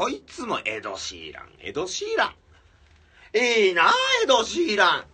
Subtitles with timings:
[0.00, 1.48] こいつもエド・シーラン。
[1.60, 3.38] エド・シーラン。
[3.38, 3.92] いいな
[4.24, 5.04] エド・シーラン。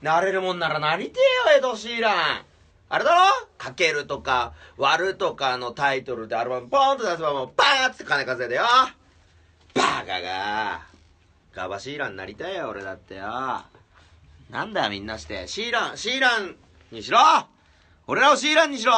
[0.00, 2.44] なれるもんならなりてえよエド・シーラン。
[2.88, 3.18] あれだろ？
[3.58, 8.62] かけるとか割るとかのタイトルでアルバムポーンと出せばもうバーって金稼いでよ。
[9.74, 10.86] バカが。
[11.54, 13.26] ガバシーランになりたいよ俺だってよ。
[14.48, 15.46] なんだよみんなして。
[15.48, 16.56] シーランシーラン
[16.92, 17.18] にしろ。
[18.06, 18.94] 俺らをシーランにしろ。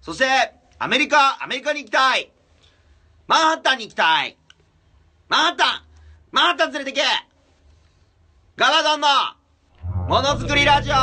[0.00, 2.30] そしてアメリカアメリカに行きたい。
[3.26, 4.36] マンハッタンに行きたい。
[5.30, 5.82] マンハッタン
[6.30, 7.02] マンハッタン連れてけ。
[8.56, 9.08] ガバドンの
[10.08, 10.94] ものづくりラジオ。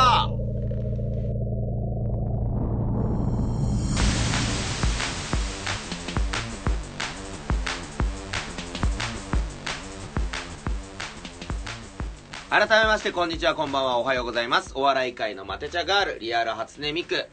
[12.50, 14.70] 改めましてこんにちはこんばんはおはようございます。
[14.76, 17.28] お笑い界のマテ茶ガールリアル初音ミク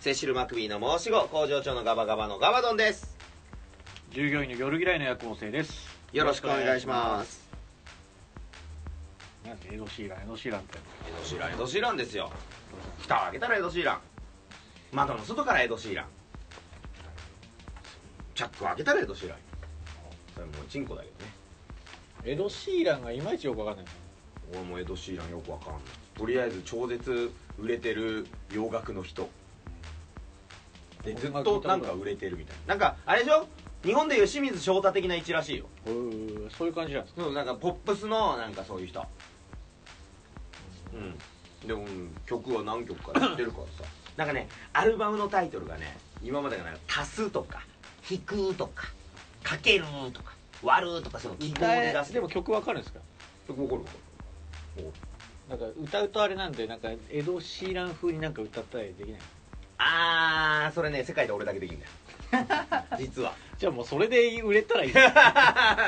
[0.00, 3.21] セシル・マクビーの申し子工場長のガバガバのガバドンです。
[4.12, 5.88] 従業員の夜嫌いの夜行性です。
[6.12, 7.48] よろしくお願いします。
[9.46, 10.76] なんでエド・シーランエド・シーランって。
[10.76, 10.80] エ
[11.18, 12.30] ド・シーランエド・シーランですよ。
[12.98, 14.00] 蓋を開けたらエド・シーラン。
[14.92, 16.06] 窓の外からエド・シーラン。
[18.34, 19.38] チャックを開けたらエド・シーラン。
[20.34, 22.32] それもうチンコだけどね。
[22.34, 23.94] エド・シーランがいまいちよくわかんない。
[24.52, 25.82] 俺もエド・シーランよくわかんない。
[26.18, 29.30] とりあえず超絶売れてる洋楽の人。
[31.02, 32.74] でずっとなんか売れてるみたいな。
[32.74, 33.48] なんかあれでしょ？
[33.84, 35.66] 日本でいう清水翔太的な位置らしいよ。
[35.86, 37.22] うーそういう感じなんですか？
[37.22, 39.04] そうなんかポップスのなんかそういう人。
[40.94, 41.18] うん。
[41.66, 43.90] でもうん曲は何曲かやってるからさ。
[44.16, 47.62] なんかねアルバムのタイトルがね今までがなんか足すとか
[48.10, 48.88] 引くとか
[49.42, 52.12] かけるとか割るとかその記号で出す。
[52.12, 53.00] でも曲わかるんですか？
[53.48, 53.86] 曲わかるわ。
[53.86, 54.98] か
[55.48, 59.20] なんか歌うとあれなんでなんかエド・シーラン風になんか歌ったりできない？
[59.78, 61.92] あーそれね世界で俺だけできるんだよ。
[62.98, 64.90] 実はじゃあもうそれで売れたらいい。
[64.90, 64.98] そ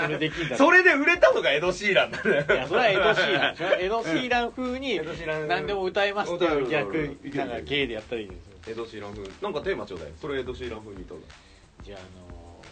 [0.08, 3.54] れできんだそれで売れたのがエド・シーランだよいやそれはエド・シーラン。
[3.54, 5.00] でしょエド・シーラン風に
[5.48, 8.58] 何でも歌えますっていう逆なんか芸でやったらいいですよ。
[8.68, 9.28] エド・シーラン風。
[9.42, 10.08] なんかテーマちょうだい。
[10.20, 11.34] それエド・シーラン風にどうだ？
[11.82, 12.62] じゃああの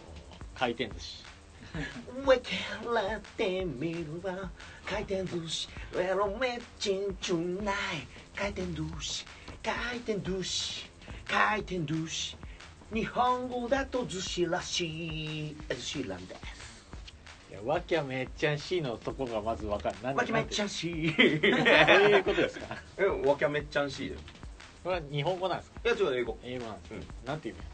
[0.55, 1.25] ー回転寿司。
[2.25, 4.53] 上からってみるわ。
[4.87, 5.69] 回転寿司。
[5.95, 7.75] ウェロメチンチュンナイ
[8.37, 9.27] 回転寿司。
[9.65, 10.87] 回転寿司。
[11.27, 12.37] 回転寿司
[12.93, 15.57] 日本語だと寿司らしい。
[15.71, 16.85] 寿司なんです。
[17.51, 20.15] いやわきゃめっちゃん C のとこがまずわかんない。
[20.15, 22.67] わきめっちゃしういうことですか
[22.99, 24.21] えわきゃめっちゃんしいだよ
[24.85, 27.65] これは日本語なんですかいや違う英語英語なんですか、うんなんていうです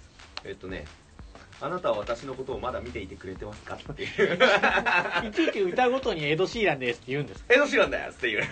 [0.44, 0.84] えっとね
[1.60, 4.38] あなたは私のことをまだ見ていてくれてますかっていう。
[4.38, 7.44] かいちいち歌ごとにエド・シーランですって言うんです。
[7.44, 8.44] かエド・シーランっていう。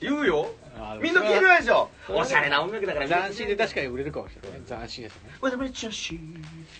[0.00, 0.50] 言うよ。
[0.78, 1.90] あみんな聞いてないでしょ。
[2.08, 4.60] おしゃれな音楽だから斬新で確かにに売れるかもしれない。
[4.60, 5.30] 斬新ですね。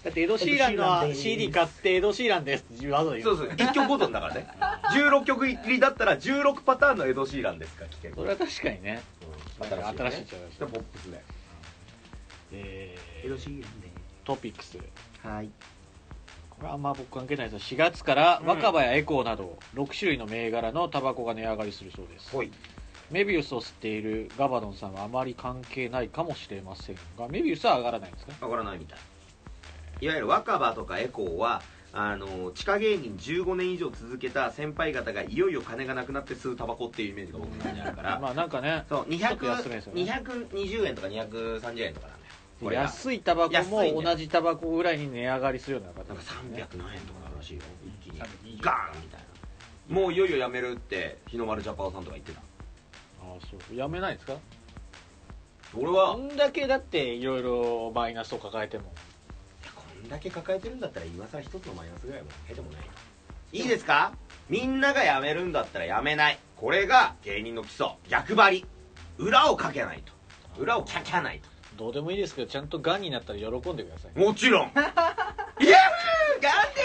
[0.04, 0.76] だってエド・シーラン
[1.08, 4.46] の CD 買ってエド・シーランですってわざと言そうそう1曲ごとだからね。
[4.94, 9.02] 16曲入りだったら16パターンのエド・シーランですか聴けるそれは確かにね。
[9.60, 9.66] うん。
[9.68, 11.22] 新しい新しいっちゃ新しいポップスで
[12.52, 13.80] えエド・ーシーラン。
[13.80, 13.81] で
[14.24, 14.78] トピックス。
[15.22, 15.50] はい。
[16.50, 17.74] これはあんま僕関係ないです。
[17.74, 18.46] 4月からうん。
[18.46, 22.30] 若葉やエコーなど6種類の銘柄のタバコが値上がりするそうです。
[22.30, 22.50] ほい。
[23.10, 28.98] メビウスを吸っているガバドンさんはあまり関係ないかもしれませんがメビウスは上がらないんですかわからないみたい。
[30.00, 31.62] いわゆる若葉とかエコーは
[31.92, 38.18] あの地下芸人15年以上続けた先輩方がいよいよ金がなくなって吸うタバコっていうイメージが僕の中にあるから。
[38.20, 40.02] まあなんかねそうちょっと安めですよね。
[40.02, 42.14] 220円とか230円とかな
[42.62, 42.82] これが。
[42.82, 44.04] 安いタバコ安いもね。
[44.04, 47.62] 同じタバコぐらいに値上がりするような方なんか300ですね何円とかなるらしいよ。
[47.84, 48.20] 一気に。
[48.20, 49.20] 320ガーンみたい
[49.90, 50.00] な。
[50.00, 52.40] もういよいよやめるって日の丸ジャパンさんとか言ってた。
[52.40, 52.42] あ
[53.22, 53.76] あそう。
[53.76, 54.34] やめないんですか？
[55.74, 56.12] 俺は。
[56.12, 58.92] こんだけだっていろいろマイナスを抱えても。
[59.74, 62.86] こんだけ抱えてるんだったら今更一つのマイナスぐらいもへでもないよ。
[63.52, 64.12] いいですか？
[64.48, 66.38] みんなが辞めるんだったら辞めない。
[66.56, 67.86] これが芸人の基礎。
[68.08, 68.66] 逆張り。
[69.18, 70.12] 裏をかけないと。
[70.60, 74.18] 裏をキャキャないとどうでもいいですけどちゃんとガンになったら喜んでください。
[74.18, 74.82] もちろん「イエフー
[75.60, 75.72] ガン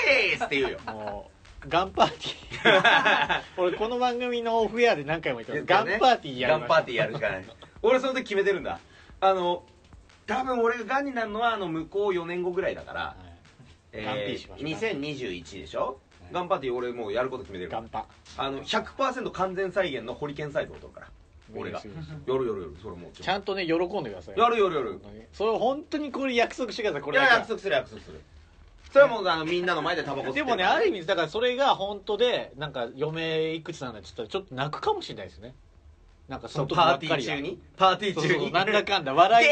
[0.05, 0.79] デー!」って言うよ。
[0.87, 1.29] も
[1.65, 3.41] うガンパーティー。
[3.57, 6.65] 俺この番組のオフエアで何回も言ってます、ガンパーティーやりましょう。
[6.65, 7.45] ガンパーティーやるしかない。
[7.81, 8.79] 俺その時決めてるんだ。
[9.19, 9.63] あの
[10.25, 13.15] 多分俺がガンになるのはあの向こう4年後ぐらいだから、は
[13.93, 14.03] い。
[14.03, 14.69] ガンピーしましょう。
[14.69, 15.99] 2021でしょ？
[16.31, 18.05] ガンパーティー俺もうやること決めてるガンパ。
[18.37, 21.07] あの100%完全再現のホリケンサイズを取るから
[21.55, 21.79] 俺が。
[21.79, 21.91] やる
[22.33, 23.11] やるやるそれもう。
[23.11, 24.39] ちゃんとね喜んでください。
[24.39, 24.99] やるやるやる
[25.33, 27.39] それ本当にこれ約束してくださいこいやれだけは。
[27.41, 28.21] 約束する約束する。
[28.91, 35.55] それはもうあのみんなの前でタバコ吸ってでもねある意味だからそれが本当でなんか余命いくつなんだって言ったらちょっと泣くかもしれないですね。
[36.29, 38.51] なんかその時ばっかりはティー中にパーティー中に。
[38.51, 39.47] なんだかんだ笑い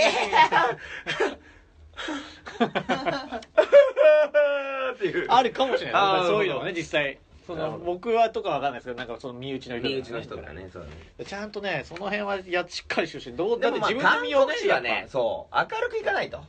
[4.94, 5.28] っていう。
[5.30, 6.28] あるかもしれない。
[6.28, 11.26] そういうのがね実際その僕はとかわかんないですけどなんかその身内の人身内の人とかねそうだね。
[11.26, 15.56] ちゃんとねその辺はやしっかりしてほしいどうだって自分の身をねそう。
[15.56, 16.40] 明るくいかないと。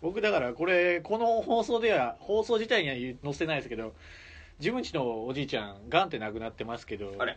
[0.00, 3.92] 僕だからこれこの放送では放送自体には載せてないですけど
[4.60, 7.36] 自分ちのおじいちゃんがんって亡くなってますけどあれ？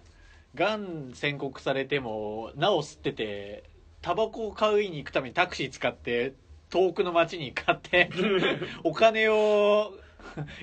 [0.53, 3.63] がん宣告されてもなお吸ってて
[4.01, 6.33] タバコを買いに行くためにタクシー使って
[6.69, 8.09] 遠くの町に買って
[8.83, 10.01] お金をうん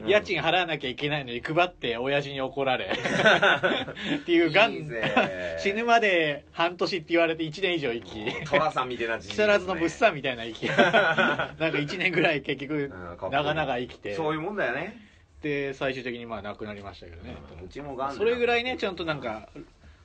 [0.07, 2.87] 家賃払わなきゃいけないのに配って親父に怒られ。
[4.17, 4.73] っていうがん。
[4.73, 5.03] いいぜ。
[5.61, 8.25] 死ぬまで半年って言われて1年以上生き。
[8.47, 10.67] 寅さんみたいな木更津の物産みたいな生き。
[10.69, 14.15] なんか1年ぐらい結局うんかっこいい長々生きて。
[14.15, 14.97] そういうもんだよね。
[15.43, 17.37] で最終的にまあ亡くなりましたけどね。
[17.65, 19.51] うちもがんそれぐらいねちゃんとなんか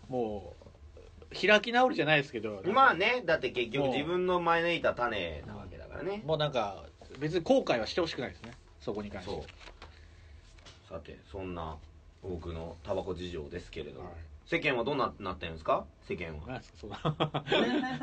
[0.08, 0.54] も
[1.32, 2.62] う開き直るじゃないですけど。
[2.66, 6.22] まあねだって結局自分の招いた種なわけだからね。
[6.26, 6.86] もうなんか
[7.20, 8.52] 別に後悔はしてほしくないですね
[8.84, 9.32] そこに関して。
[9.32, 9.44] そう。
[10.90, 11.78] さてそんな
[12.22, 14.02] 僕のタバコ事情ですけれど。
[14.02, 14.16] も、はい。
[14.46, 15.86] 世間はどうななってるんですか？
[16.08, 16.62] 世間は。
[16.76, 16.96] その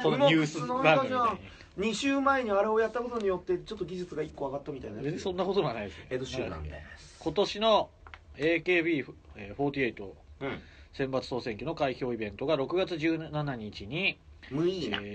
[0.03, 7.91] そのニュース番組みたいに2週前にあれをやったことによってちょっと技術が1個上がったみたいな別にそんなことはないですよエド・シューランです今年の
[8.37, 10.61] AKB48 うん。
[10.93, 14.19] 選抜総選挙の開票イベントが6月17日に、
[14.51, 14.55] え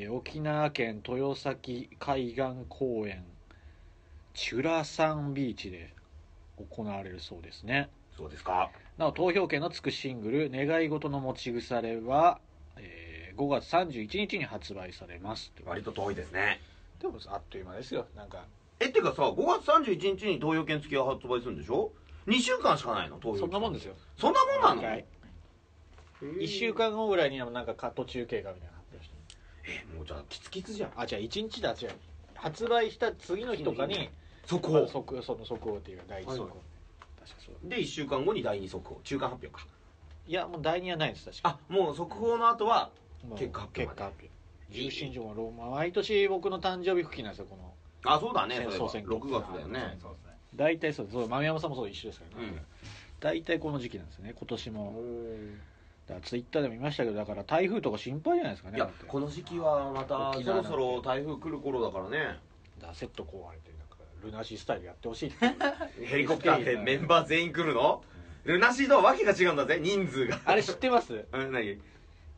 [0.07, 3.25] ー沖縄県豊崎海岸公園
[4.35, 5.93] チュラサンビーチで
[6.71, 7.89] 行われるそうですね。
[8.17, 8.69] そうですか。
[8.97, 12.39] なお投票権のつくシングル「願い事の持ち腐れは」
[12.77, 15.51] えー5月31日に発売されます。
[15.65, 16.61] 割と遠いですね。
[17.01, 18.07] でもあっという間ですよ。
[18.15, 18.45] なんか
[18.79, 21.91] えってかさ5月31日に投票券付きが発売するんでしょ
[22.27, 23.17] ？2週間しかないの？
[23.19, 23.95] 投票そんなもんですよ。
[24.17, 24.87] そんなもんなの？
[24.87, 26.37] はいへー。
[26.39, 29.15] 1週間後ぐらいになんかカット中継がみたいなの発表して
[29.91, 30.93] えもうじゃあキツキツじゃん。
[30.95, 31.91] あじゃあ1日だ違う
[32.35, 34.09] 発売した次の日とかに
[34.45, 36.59] そこまあ速その速報っていう第一速報、はいはい。
[37.21, 37.69] 確かそう。
[37.69, 39.67] で1週間後に第2速報中間発表か。
[40.27, 41.49] いやもう第2はないです確か。
[41.49, 42.89] あもう速報の後は
[43.37, 44.29] 結果発表結果発表。
[44.71, 45.69] 重心上はローマ。
[45.75, 47.73] 毎年僕の誕生日付近なんですよこの。
[48.03, 48.89] あそうだね戦争そういえば。
[48.89, 49.17] 選挙。
[49.17, 49.97] 6月だよね。
[50.01, 51.29] そうですね大体そうそう。
[51.29, 52.61] 豆山さんもそう一緒ですからね、うん。
[53.19, 54.95] 大体この時期なんですよね今年も。
[54.97, 55.61] うん
[56.07, 62.39] だツイッターでも見ましたけどだから台風とか心配じゃないですかねいやこの時期はまたそろそろ台風来る頃だからね。
[62.79, 63.84] だセット壊れてなんか
[64.25, 65.55] ルナシースタイルやってほしいっていう。
[66.05, 68.03] ヘリコプターでメンバー全員来るの？
[68.43, 70.39] ルナシーとはわけが違うんだぜ人数が。
[70.45, 71.13] あれ知ってます？
[71.31, 71.79] うん何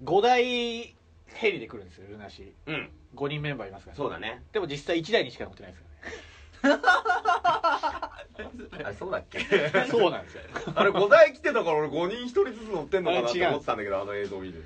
[0.04, 0.96] ？5台
[1.34, 2.76] ヘリで来るんですよルナシうん。
[2.76, 3.98] ー5人メンバーいますから。
[3.98, 4.44] そうだね。
[4.54, 5.88] でも実際1台にしか乗ってないですか
[8.84, 9.40] あそうだっけ？
[9.40, 10.42] らねそうなんですよ。
[10.76, 14.60] あれ5台来てたから俺5人1人ずつ乗ってんのかなって思ってたんだけどあの映像見て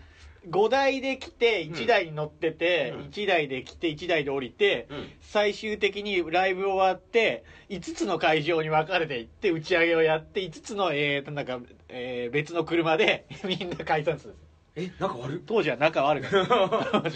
[0.49, 3.01] 5台で来て1台に乗ってて、うん。
[3.09, 5.09] 1台で来て1台で降りて、うん。
[5.21, 11.59] 最終的にライブ終わって5つの会場に分かれていって打ち上げをやって5つの、えーとなんか
[11.89, 15.41] えー別の車で みんな解散するんですえなんか悪い？
[15.45, 17.09] 当時は仲悪かった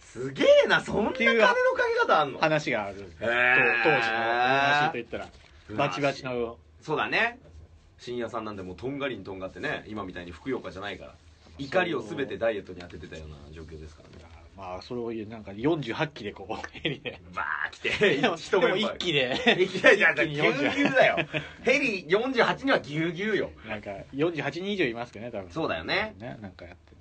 [0.00, 1.54] すげえなそんな金のか
[2.04, 2.38] け方あんの？
[2.40, 2.96] 話がある。
[2.96, 3.82] んですへー。
[3.84, 5.28] 当当時の話と言ったら
[5.76, 6.58] バチバチの。
[6.82, 7.38] そうだね。
[7.98, 11.14] 深夜さんなんでもうとんがりにとんがってね今みたいにふくよかじゃないから
[11.64, 14.24] 怒りを全てダイエットに当ててたような状況ですからね。
[14.56, 17.20] まあそれを言うなんか48機でこうヘリで。
[17.34, 18.20] バー来て。
[18.20, 18.56] でも一で。
[18.56, 19.20] もメンバー1機で
[19.64, 21.16] いやいやぎゅう一気にぎゅうだよ。
[21.62, 23.50] ヘリ48にはぎゅうぎゅうよ。
[23.66, 25.50] なんか48人以上いますけどね多分。
[25.50, 26.14] そうだよね。
[26.18, 26.90] ねなんかやって。
[26.90, 26.96] る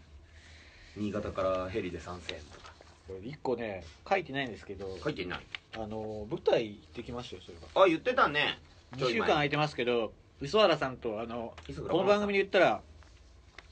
[0.95, 2.69] 新潟からヘリで参戦とか。
[3.07, 5.39] これ1個ね書いてないんですけど書いていない。
[5.75, 8.59] あの舞台行ってきましたよそれがあ言ってたね。
[8.97, 11.53] ちょ2い前週間空いてますけど磯原さんとあの
[11.89, 12.81] この番組で言ったら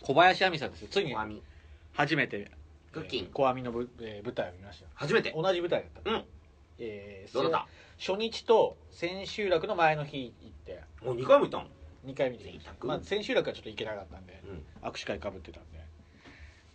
[0.07, 0.87] 小林亜美さんですよ。
[0.89, 1.13] ついに
[1.93, 2.49] 初めて
[2.93, 3.23] クッキン。
[3.25, 4.91] えー小網のぶ、えー舞台を見ましたよ。
[4.95, 5.33] 初めて？
[5.35, 6.23] 同じ舞台だった、うん。
[6.79, 7.65] えーどうだっ
[7.99, 10.81] 初日と千秋楽の前の日行って。
[10.99, 11.65] たもう2回も行ったの
[12.05, 12.85] ？2回見てきました。
[12.85, 14.41] まあ、千秋楽はちょっと行けなかったんで
[14.81, 14.87] うん。
[14.87, 15.79] 握手会かぶってたんで。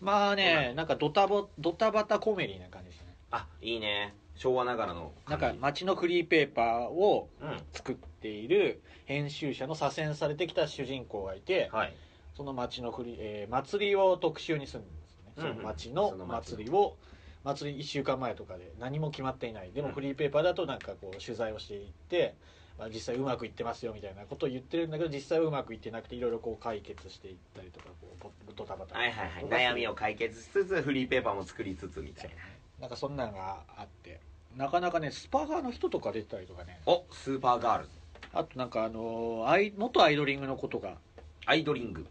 [0.02, 3.14] まあねなんかドタボドタバタコメディな感じですね。
[3.30, 4.14] あいいね。
[4.34, 7.62] 昭和ながらのなんか街のフリーペーパーをうん。
[7.72, 11.94] 作っている編集者の左遷されてきた主人公がいてはい
[12.36, 15.56] その町のフリー、えー祭りを特集にするんですよね、うんうん。
[15.56, 16.96] その町その祭りを
[17.44, 19.72] 祭り1週間前とかで何も決まっていない。
[19.72, 19.94] でもうん。
[19.94, 22.34] フリーペーパーだとなんかこう取材をしていって、
[22.78, 27.86] まあ、実際うまくいってますよみたいなことを言ってるんだけど実際はうまくいってなくていろいろこう解決していったりとか
[28.20, 29.72] こうドタバタはいはいはい。
[29.72, 32.34] 悩みを解決しつつフリーペーパーも作りつつみたいな。
[32.80, 34.20] なんかそんなのがあって。
[34.56, 36.80] なかなかねスパガーの人とか出てたりとかね。
[36.86, 37.88] おスーパーガール
[38.34, 40.96] あとなんかあのアイ元アイドリングのことが
[41.46, 42.06] アイドリング。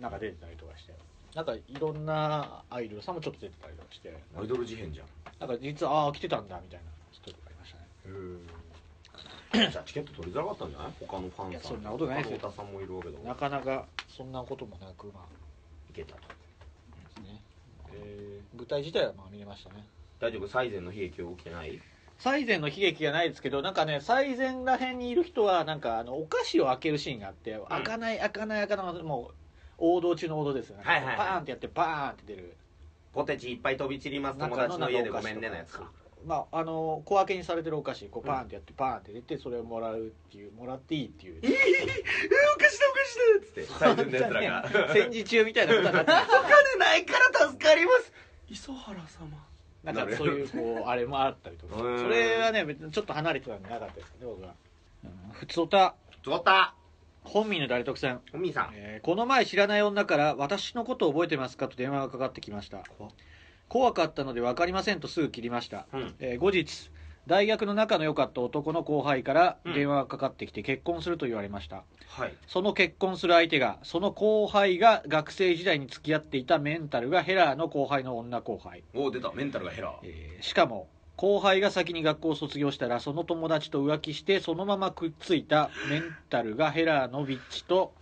[0.00, 0.94] なんか出てたりとかして。
[1.34, 4.16] なんかいろんなアイドルさんもちょっと出てたりとかして。
[4.36, 5.06] アイドル事変じゃん。
[5.38, 6.86] なんか実はああ来てたんだみたいな。
[7.12, 9.70] 人とかいましたね。
[9.70, 10.92] じゃあチケット取りづらかったんじゃない？
[11.00, 11.50] 他のファンさん。
[11.50, 12.38] いやそんなことないですよ。
[12.40, 15.24] 他の太田さんもいるわけだなかなかそんなこともなくまあ
[15.90, 16.20] いけたと。
[16.20, 16.26] で
[17.14, 17.42] すね、
[17.92, 19.84] えー舞台自体はまあ見れましたね。
[20.20, 20.48] 大丈夫？
[20.48, 21.80] 最前の悲劇は起きてない？
[22.20, 29.34] 最前の悲劇がないですけどなんかね最前らへんにいる人はなんかあのお菓子を開けるシーンがあって、開かない開かない開かないもう
[29.78, 31.16] 王道中の王道ですよね、はいはいはい。
[31.16, 32.56] パーンってやってパーンって出る。
[33.12, 35.72] ポテチいっぱい飛び散ります友達の家でごめんねのやつ。
[35.72, 35.90] か
[36.24, 41.40] まああの小分けにされてるお菓子こうパーンってやってパーンって出てそれをもらうっていうもらっていいっていう。
[41.42, 43.66] えー、えー、おかしだおかしだっつって。
[43.78, 44.92] 最前のやつらが。
[44.92, 48.12] 戦時中みたいなことになって お金ないから助かります。
[48.50, 49.49] 磯原様
[49.84, 51.82] なんかそういうこうあれもあったりとか。
[51.82, 54.54] うんそれはねちょっと離れてたんでなかったですけど僕は、
[55.04, 55.94] うん、ふつおた。
[56.22, 56.74] ちょった。
[57.24, 58.20] 本民の大特選。
[58.34, 58.70] おみーさん。
[58.74, 62.82] えーこの前知らない女から「私のことを覚えてますか?」と電話がかかってきました。
[63.68, 66.14] 怖かったので分かりませんとすぐ切りました、うん。
[66.18, 66.90] えー後日
[67.30, 69.72] 大学の仲の良かった男の後輩からうん。
[69.72, 72.34] 電話がかかってきて結婚すると言われました、はい。
[72.48, 79.30] その結婚する相手がその後輩が学生時代に付き合っていたメンタルがヘラーの後輩の女後輩、おお出た。
[79.32, 87.92] メンタルがヘラえーしかも後輩が先に学校を卒業したらその友達と浮気してそのままくっついたメンタルがヘラーのビッチと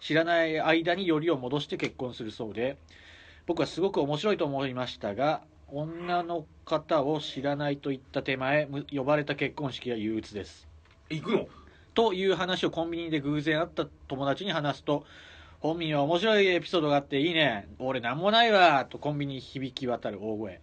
[0.00, 2.76] 知らない間によりを戻して結婚するそうで
[3.46, 10.66] 僕はすごく面白いと思いましたが女の方を知らないといった手前む呼ばれた結婚式は憂鬱です。
[11.10, 11.46] 行くの？
[11.94, 15.04] という話をコンビニで偶然会った友達に話すと
[15.60, 17.68] 本民は面白いエピソードがあっていいね。
[17.78, 20.60] 俺なんもないわとコンビニに響き渡る大声。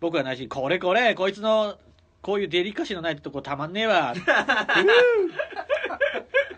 [0.00, 1.76] 僕は内心これこれこいつの
[2.22, 4.14] こういうデリカシーのないとこたまんねえわ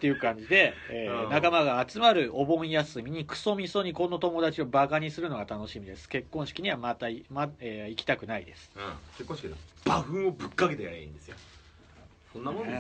[0.05, 1.31] っていう感じで、えーうん。
[1.31, 6.11] 仲間が集まるお盆休みにクソみそにこの友達をバカにするのが楽しみです。
[6.11, 8.71] 結婚式にはまた、まえー行きたくないです。
[8.77, 8.83] うん。
[9.17, 9.55] 結婚式で
[9.87, 11.37] バフンをぶっかけてやればいいんですよ。
[12.35, 12.71] そんなもんで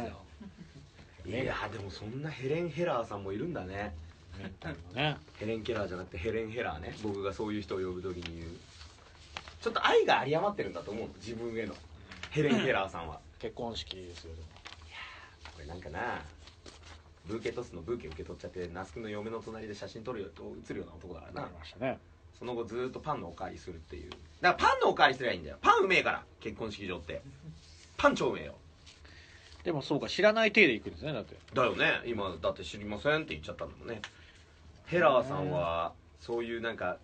[1.25, 3.95] すよ、いやでもそんなヘレン・ヘラーさんもいるんだね。
[4.37, 5.16] メンタルのね。
[5.38, 6.95] ヘレン・ケラーじゃなくてヘレン・ヘラーね。
[7.02, 8.50] 僕がそういう人を呼ぶ時に言う。
[9.62, 11.75] ちょっと愛が有り余ってるんだと思うの自分への。
[12.33, 13.21] ヘレン・ヘラーさんは。
[13.38, 14.35] 結婚式ですよ。
[14.35, 14.49] でも
[15.54, 16.21] これなんかな
[17.26, 21.99] ブーケトスのブーケ受け取っちゃって那須君の嫁の隣で写真撮るよと写るような男だからななりましたね。
[22.38, 24.11] その後ずーっとパンのおかわりするっていう。
[24.40, 25.57] だからパンのおかわりすればいいんだよ。
[25.62, 27.23] パンうめえから結婚式場って。
[27.97, 28.54] パン超うめえよ。
[29.62, 31.37] でもそうか知らない体で行くんですねだって。
[31.54, 32.02] だよね。
[32.04, 34.02] 今だって知りませんって言っちゃったんだもんね。
[34.87, 36.99] ヘラーさんはそういうなんか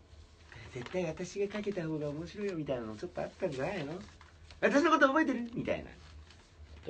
[0.75, 3.95] 絶対私がかけた方が面白いよみたいなのちょっとあったんじゃないの？
[4.61, 5.51] 私のこと覚えてる？
[5.55, 5.91] みたいな。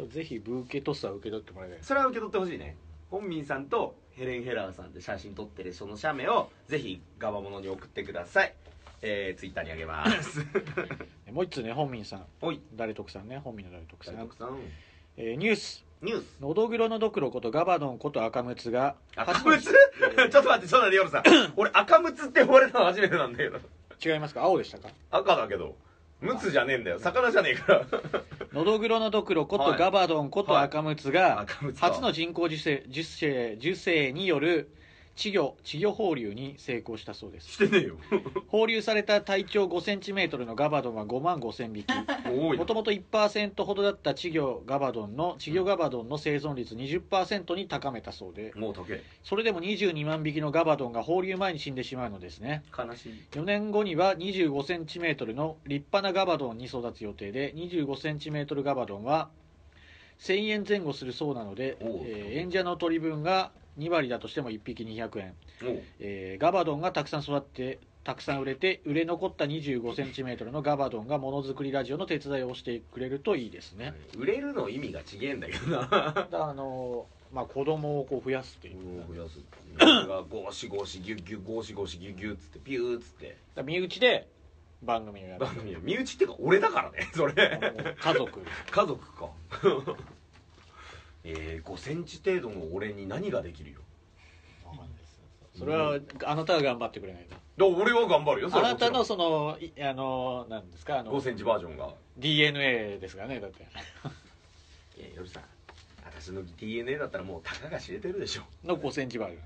[0.06, 2.75] ぜひブーケトスは受け取ってもらいたいそれは受け取ってほしいね
[3.11, 8.55] 本民さんとヘレン・ヘラーさんで写真撮ってるその写メをぜひガバモノに送ってください。
[9.02, 10.40] えー、ツイッターにあげます。
[11.33, 12.26] もう一つね本民さん。
[12.43, 12.61] おい。
[12.75, 14.59] 誰徳さんね本民の誰徳さん、大徳さん？
[15.17, 15.85] えーニュース。
[16.02, 16.40] ニュース。
[16.40, 18.97] のどぐろのドクロことガバドンこと赤ムツが。
[19.17, 21.23] 赤ムツちょっと待ってちょっと待って夜さん。
[21.57, 23.59] 俺赤ムツって呼ばれたの初めてなんだけど。
[24.05, 24.43] 違いますか？
[24.43, 24.88] 青でしたか？
[25.11, 25.76] 赤だけど
[26.20, 26.98] ムツじゃねえんだよ。
[26.98, 27.86] 魚じゃねえから。
[28.52, 29.78] のどぐろのドクロことはい。
[29.78, 34.70] ガバドンこと赤ムツが赤ムツか初の人工授精受精受精による
[35.17, 37.52] 稚魚稚魚放流に成功したそうです。
[37.52, 37.97] してねえよ。
[38.49, 41.87] 放流された体長5センチメートルのガバドンは5万5千匹。
[42.25, 48.52] 多いもともと1%ほどだった稚魚ガバドンの稚魚ガバドンの生存率20%に高めたそうで。
[48.55, 52.62] もう高えそれでも22万匹のガバドンが放流前に死んでしまうのですね。
[52.76, 53.12] 悲しい。
[53.33, 59.29] 4年後には2 5センチメートルの立派なガバドンに育つ予定で2 5センチメートルガバドンは
[60.21, 65.34] 1000円前後するそうなので、えー演者の取り分が2割だとしても1匹200円、
[65.99, 73.94] えーガバドンがたくさん育ってたくさん売れて売れ残った2 5センチメートルのガバドンがものづくりラジオの手伝いをしてくれるといいですね。
[74.16, 76.28] 売れるの意味が違えんだけどな。
[76.30, 79.04] だあのーまあ子供をこう増やすっていう。
[79.14, 79.38] 増やす。
[79.78, 83.37] それがゴーシゴーシギュッギュッゴーシゴーシギュッギュッつってピューっつって。
[83.62, 84.26] 身内で
[84.82, 85.40] 番組をやる。
[85.44, 87.34] 番組身内っていうか俺だからねそれ。
[88.00, 88.40] 家族。
[88.70, 89.30] 家族か
[91.24, 93.80] えー、5センチ程度の俺に何ができるよ。
[94.64, 97.26] わかんないですそれはあなたが頑張ってくれない
[97.58, 97.68] と。
[97.68, 101.00] 俺は頑張るよそあなたのそのいあのなんですか？
[101.00, 101.90] あの5センチバージョンが。
[102.16, 103.62] DNA ですからねだって。
[104.98, 105.42] いや夜さん
[106.26, 108.42] 橋の木 DNA だったらもうたかが知れてるでしょ。
[108.64, 109.38] の5センチバーグ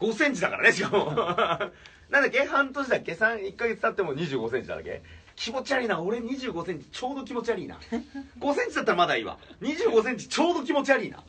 [0.00, 1.06] 5センチだからねしかも。
[2.08, 2.44] なんだっけ？
[2.44, 5.02] 半年だっけ？1ヶ月経っても2 5センチだっけ？
[5.38, 6.00] 気持ち悪いな。
[6.00, 7.78] 俺2 5センチちょうど気持ち悪いな。
[8.40, 9.38] 5センチだったらまだいいわ。
[9.60, 11.22] 2 5センチちょうど気持ち悪いな。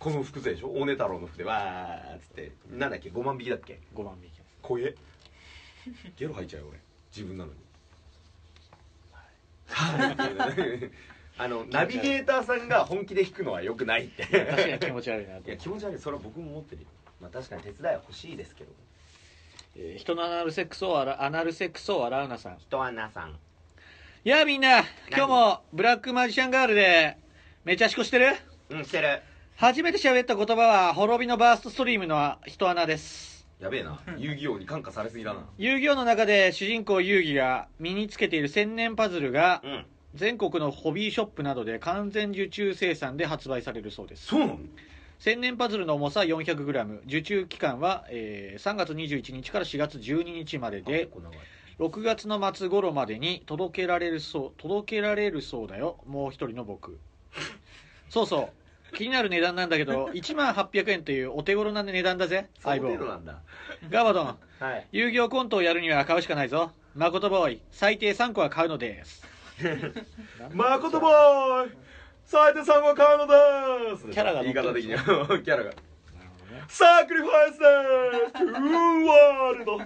[0.00, 0.68] この服でしょ？
[0.72, 1.44] 大根太郎の服で。
[1.44, 2.52] わーっつって。
[2.70, 4.94] なんだっけ？5万匹だっけ？5万匹怖え
[6.16, 6.80] ゲロ吐いちゃうよ俺。
[7.14, 7.58] 自分なのに。
[9.68, 10.90] はい。
[11.38, 14.24] あのナビゲーターさんが本気で弾くのはよくないって。
[14.24, 15.98] 確かに気持ち悪いなといや気持ち悪い。
[16.00, 16.88] それは僕も思ってるよ。
[17.20, 18.72] まあ確かに手伝いは欲しいですけど
[19.76, 22.58] えー人のアナルセックスをあらアナルセックスを洗うなさん。
[22.58, 23.38] 人穴さん。
[24.24, 27.18] いやあみんな今日もブラックマジシャンガールで
[27.64, 28.36] めちゃしこしてる？
[28.70, 29.22] うんしてる。
[29.56, 33.46] 初めて喋った言葉は滅びのバーストストリームの人穴です。
[33.60, 34.00] やべえな。
[34.18, 35.46] 遊戯王に感化されすぎだな。
[35.56, 39.86] 遊戯王の中で主人公遊戯が身につけている千年パズルがうん。
[40.14, 44.26] 全国のホビーショップなどで完全受注生産で発売されるそうです。
[44.26, 44.58] そうなの？
[45.22, 51.38] 千年パズルの重さ 400g 受注期間は、えー3月21日から4月12日までで結構長い。
[51.78, 55.98] 6月の末頃までに届けられるそう届けられるそうだよ。
[56.08, 56.98] もう一人の僕。
[58.10, 58.50] そうそ
[58.92, 58.96] う。
[58.96, 62.88] 気になる値段なんだけど 1万800円というお手頃な値段だぜ相棒。
[62.88, 63.42] 程度なんだ。
[63.90, 64.38] ガバドン。
[64.58, 64.88] はい。
[64.90, 66.72] 遊戯王コントをやるには買うしかないぞ。
[66.96, 67.62] 誠ボーイ。
[67.70, 69.24] 最低3個は買うのです。
[70.52, 71.91] 誠ボーイ
[72.32, 74.08] 最低3号買うのです。
[74.08, 74.94] キャラが乗言い方的に
[75.44, 75.70] キャラが。
[75.70, 75.76] ね。
[76.66, 77.64] サクリファイスで
[78.28, 78.32] す。
[78.32, 79.78] トゥーワールド。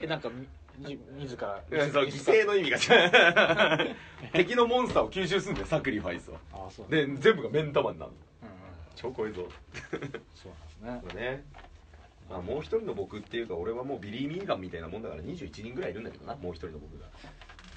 [0.00, 3.84] えなんかみじ自らそう犠牲の意味が。
[3.84, 3.96] 違 う
[4.32, 6.40] 敵のモンスターを吸収するんだよサクリファイスは。
[6.52, 6.90] ああそう。
[6.90, 8.16] で全部が目ん玉になるの。
[8.42, 8.56] うんうん
[8.96, 9.46] 超怖いぞ
[10.34, 11.20] そうなんですね。
[11.22, 11.44] ね。
[12.28, 17.06] まあもう一人の僕っていうか俺はもうビリー・ミーガンみたいなもんだから21人ぐらいいるんだけどなもう一人の僕が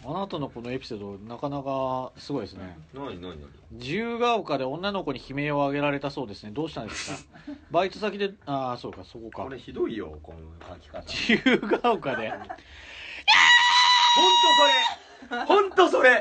[0.06, 2.78] あなたのこのエピソードなかなかすごいですね。
[2.94, 3.38] 何何何？
[3.72, 6.52] 自由が丘で女の子に悲鳴を上げられたそうですね。
[6.52, 7.54] どうしたんですか？
[7.70, 9.44] バイト先でああそうかそこか。
[9.44, 10.40] これひどいよこの
[10.74, 11.02] 書き方。
[11.12, 12.30] 自由が丘で。
[12.30, 12.40] 本
[15.30, 15.46] 当それ。
[15.46, 16.12] 本当それ。
[16.12, 16.14] っ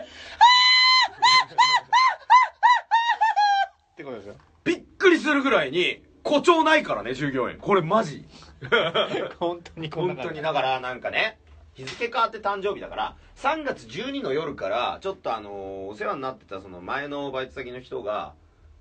[3.97, 4.35] てことですよ。
[4.65, 7.59] びっくりするぐらいに誇張ないからね従業員。
[7.59, 8.25] これマジ。
[9.39, 11.39] 本当にこんな本当にだからなんかね
[11.79, 15.55] 日付変わって誕生日だから3月12の夜からちょっとあのー
[15.87, 18.35] お世話になってたその前のバイト先の人が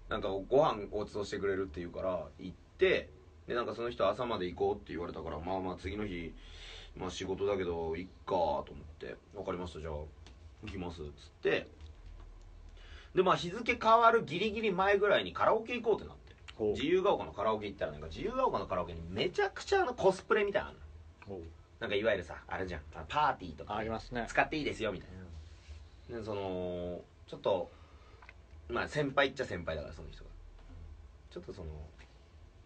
[0.10, 3.12] なんかご飯ごちそうしてくれるっていうから行って
[3.48, 6.34] でなんかその人朝まで行こうって言われたからまあまあ次の日
[6.98, 8.66] まあ仕事だけど行っかと思っ
[8.98, 11.12] て分かりましたじゃあ行きますっつっ
[11.44, 11.68] て。
[13.14, 16.36] でまあ日付変わるギリギリ前ぐらいにカラオケ行こうってなって。
[16.74, 20.74] 自由が丘のカラオケ行ったらなんか自由が丘のカラオケにめちゃくちゃあのコスプレみたいな
[21.30, 21.38] の
[21.80, 22.82] なんかいわゆるさあれじゃん。
[23.08, 24.26] パーティーとかありますね。
[24.28, 25.10] 使っていいですよみたい
[26.12, 26.20] な。
[26.20, 27.72] でそのちょっと
[28.70, 30.30] まあ先輩っちゃ先輩だからその人が。
[31.30, 31.70] ちょっとその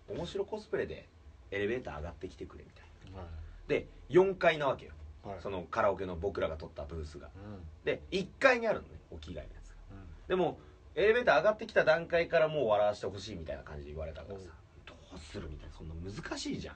[0.10, 1.10] 面白コスプレで
[1.52, 3.20] エレベーター上がってきてくれみたいな。
[3.20, 3.30] はい。
[3.68, 4.94] で4階なわけよ。
[5.24, 5.38] はい。
[5.42, 7.28] そのカラオケの僕らが撮ったブースが。
[7.28, 7.60] うん。
[7.84, 9.76] で1階にあるのねお着替えのやつが。
[9.92, 9.98] うん。
[10.30, 10.60] でも
[10.96, 14.46] エレベーター上がってきた段階からもう笑わせてほしいみたいな感じで言われたからさ。
[14.86, 15.76] どうするみたいな。
[15.76, 16.76] そんな難しいじゃん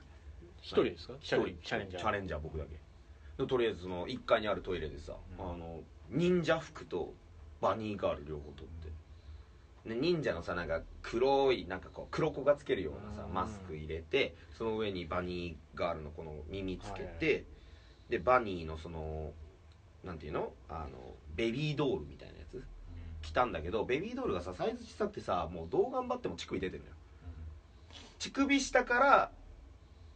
[0.65, 1.13] 一人ですか？
[1.19, 1.45] 一人。
[1.63, 2.01] チャレンジャー。
[2.01, 2.39] チャレンジャー。
[2.39, 2.71] 僕だけ。
[3.37, 5.45] でとりあえずその1階にあるトイレでさ、うん。
[5.45, 7.13] あの忍者服と
[7.61, 9.89] バニーガール両方取って。
[9.89, 13.33] で忍者のさなんか黒いなんかこう黒子がつけるようなさうん。
[13.33, 17.45] マスク入れてその上にバニーガールのこの耳つけはいて
[18.09, 19.31] でバニーのその
[20.03, 20.51] なんていうの？
[20.67, 22.63] あのベビードールみたいなやつ？
[23.21, 26.95] 着たんだけどベビードールがさサイズ小さくてさもうどう頑張っても乳首出てるのよ。
[28.17, 29.31] 乳首下から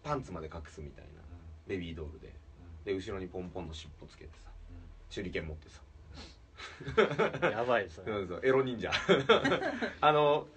[0.04, 1.22] パンツまで隠すみたいな。
[1.68, 2.34] ベビードールで。
[2.86, 4.50] で後ろにポンポンの尻尾つけてさ。
[5.10, 5.82] 手裏剣持ってさ。
[7.50, 8.42] やばいですねそうそう。
[8.44, 8.92] エロ忍者。
[10.02, 10.48] あの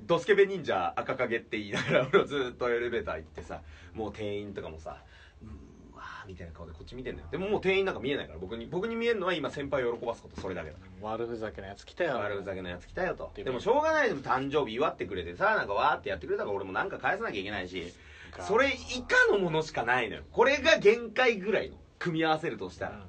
[0.00, 3.62] ドスケベ忍者赤影って言いながら俺はずっとエレベーター行ってさ
[3.94, 5.02] もう店員とかもさ
[5.42, 7.28] うーわーみたいな顔でこっち見てんだよ。
[7.30, 12.18] でももう店員なんか見えないから僕に僕に見えるのは今先輩を喜ばすことそれだけだ悪ふざけなやつ来たよ。
[12.18, 13.32] 悪ふざけのやつ来たよと。
[13.34, 14.08] でもでもしょうがない。
[14.08, 17.92] でも誕生日祝ってくれてさなんかわーってやってくれたから俺もなんか返さなきゃいけないし
[18.42, 20.22] それ以下のものしかないのよ。
[20.32, 23.00] これが限界ぐらいの組み合わせるとしたら、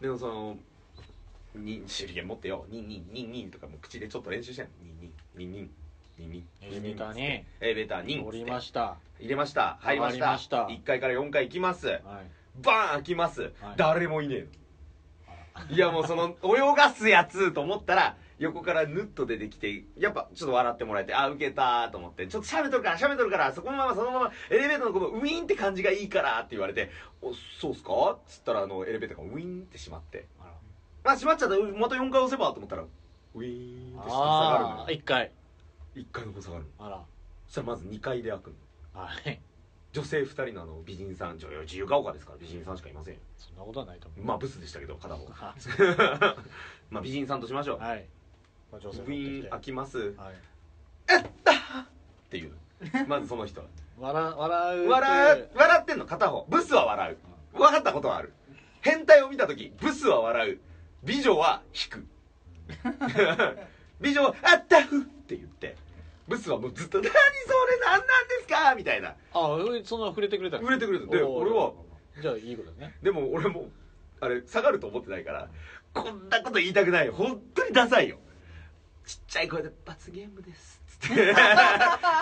[0.00, 0.56] でもその
[1.54, 2.66] に手裏剣持ってよ。
[2.68, 4.70] ニンニンニンニンとかもう口でちょっと練習してんの。
[4.82, 5.70] ニンニンニンニン
[6.18, 7.22] ニンニンエレベーターに。
[7.22, 8.96] エレベーターに降りました。
[9.18, 9.78] 入れました。
[9.80, 10.32] 入りました。
[10.32, 10.66] ました。
[10.66, 11.88] 1階から4階行きます。
[11.88, 12.00] はい。
[12.62, 13.52] バーン開きます、はい。
[13.76, 14.64] 誰もいねえの。
[15.70, 26.90] いやもうその泳がすやつと思ったら横からヌッと出てきてやっぱちょっと笑ってもらえてあウケたと思ってちょっとしゃべとるからしゃべとるからそこのままそのままエレベーターのこのウィーンって感じがいいからって言われて
[27.22, 27.92] おそうっすか？
[28.12, 30.44] っつったらあのエレベーターがウィーンって閉まってあ
[31.04, 34.76] らあ閉まっちゃったまた4階押せばと思ったらウィーンって下がるのよ。
[34.80, 35.30] ああ一回。
[35.96, 36.86] 1階の子下がるの。
[36.86, 37.02] あら。
[37.46, 38.56] そしたらまず2階で開くの。
[39.00, 39.40] はい。
[39.92, 43.20] 女性2人のあの美人さん女優自由が丘ですから美人さんしかいませんよ。
[43.38, 44.26] そんなことはないと思う。
[44.26, 45.28] まあブスでしたけど片方。
[45.40, 45.54] あ
[46.90, 47.78] まあ美人さんとしましょう。
[47.78, 48.04] はい
[48.74, 49.98] まあ女性部員開きます。
[49.98, 52.52] っはいていう。
[53.06, 53.66] まずその人は。
[54.00, 55.48] 笑笑う笑う。
[55.54, 56.44] 笑ってんの片方。
[56.48, 57.58] ブスは笑う。
[57.58, 58.32] 分かったことはある。
[58.80, 60.58] 変態を見た時ブスは笑う。
[61.04, 62.06] 美女は引く。
[64.00, 65.76] 美女は「あったふ」って言って。
[66.26, 67.14] ブスはもうずっと「何それ
[67.78, 69.10] 何なんですか?」みたいな。
[69.32, 70.62] あそんな触れてくれたの？
[70.62, 71.72] 触れてくれるで俺は。
[72.20, 72.96] じゃあいいことだね。
[73.02, 73.68] でも俺も
[74.20, 75.48] あれ下がると思ってないから
[75.92, 78.18] こんなこと言いたくない本当にダサいよ
[79.06, 81.34] ちっちゃい声で「罰ゲームです」つって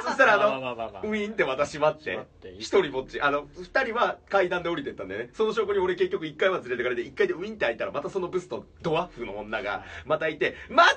[0.05, 1.03] そしたらあのまあまあまあまあ。
[1.03, 2.27] ウィーンってまた閉まって。
[2.59, 5.31] 一人ぼっちあの二人は階段で降りてったんでね。
[5.35, 10.93] その証拠に俺結局一回は連れてかれて一回でウィーンって開いたらまたそのブスとドワッフの女がまたいて「また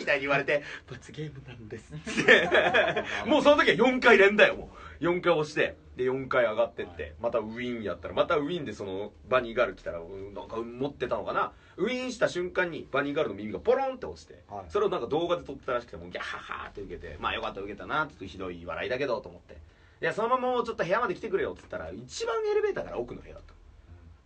[0.00, 3.04] みたいに言われて「罰ゲームなんです」って。
[3.26, 11.52] もうその時は4回連だよもう4回押してで4回上がってってまたウィーンやったらまたウィーンでそのバニーガール来たらうんなんか持ってたのかな？
[11.76, 14.64] ウィーンした瞬間にバニーガールの耳がポロンって落ちて、はい。
[14.68, 19.54] それをなんか動画で撮ってたらしくてもうギャッハッハーって受けてまあよかった受けたなちょっとひどい笑いだけどと思って。
[20.02, 23.54] いやそのままもうちょっと部屋まで来てくれよっつったら一番エレベーターから奥の部屋だった。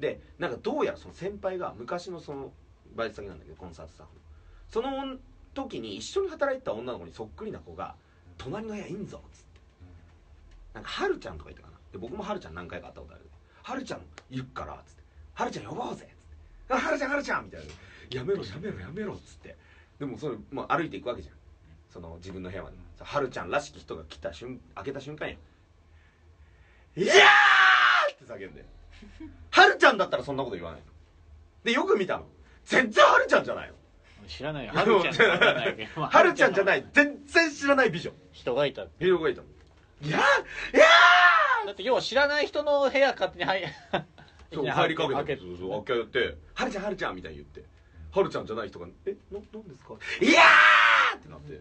[0.01, 2.53] でなんかどうやらその先輩が昔のその
[2.97, 4.95] バイト先なんだけどコンサートスタッフの。
[4.97, 5.19] その
[5.55, 7.95] 時に一緒に働いてた女の子にそっくりな子が
[8.39, 9.54] 「隣の部屋いんぞ」っつって
[10.75, 11.79] なんかはるちゃんとかいたかな。
[11.93, 13.31] で僕もはるちゃん何回か会ったことある。
[13.63, 16.15] はるちゃんいるからっつって「はるちゃん呼ぼうぜ」っつっ
[16.67, 17.67] てあ「はるちゃんはるちゃん」みたいな
[18.11, 19.57] 「やめろやめろやめろ」っつって。
[19.99, 21.35] でもそれ、まあ、歩いていくわけじゃん。
[21.89, 22.77] その自分の部屋まで。
[22.99, 25.35] さはるちゃんらしき人が来た瞬開けた瞬間や
[26.97, 28.65] 「いやー!」って叫んで。
[29.51, 30.87] はるちゃんだったらそんなこと言わないの。
[31.63, 32.27] でよく見たの。
[32.65, 33.75] 全然はるちゃんじゃないの。
[34.27, 34.73] 知らないよ。
[34.73, 35.89] はるちゃんじゃない。
[35.95, 36.87] はるちゃんじゃない。
[36.93, 38.13] 全然知らない美女。
[38.33, 39.49] 人がいた人がいたの
[40.05, 40.77] いやー！
[40.77, 40.87] いや
[41.67, 44.03] だって要は知らない人の部屋勝手に入ー
[44.53, 45.85] そう入りかけ開けてそうそう。
[45.85, 47.65] 開けて「はるちゃんはるちゃん」みたいに言って。
[48.13, 51.19] はるちゃんじゃない人が「えななんですか?」いやー！
[51.19, 51.61] ってなって。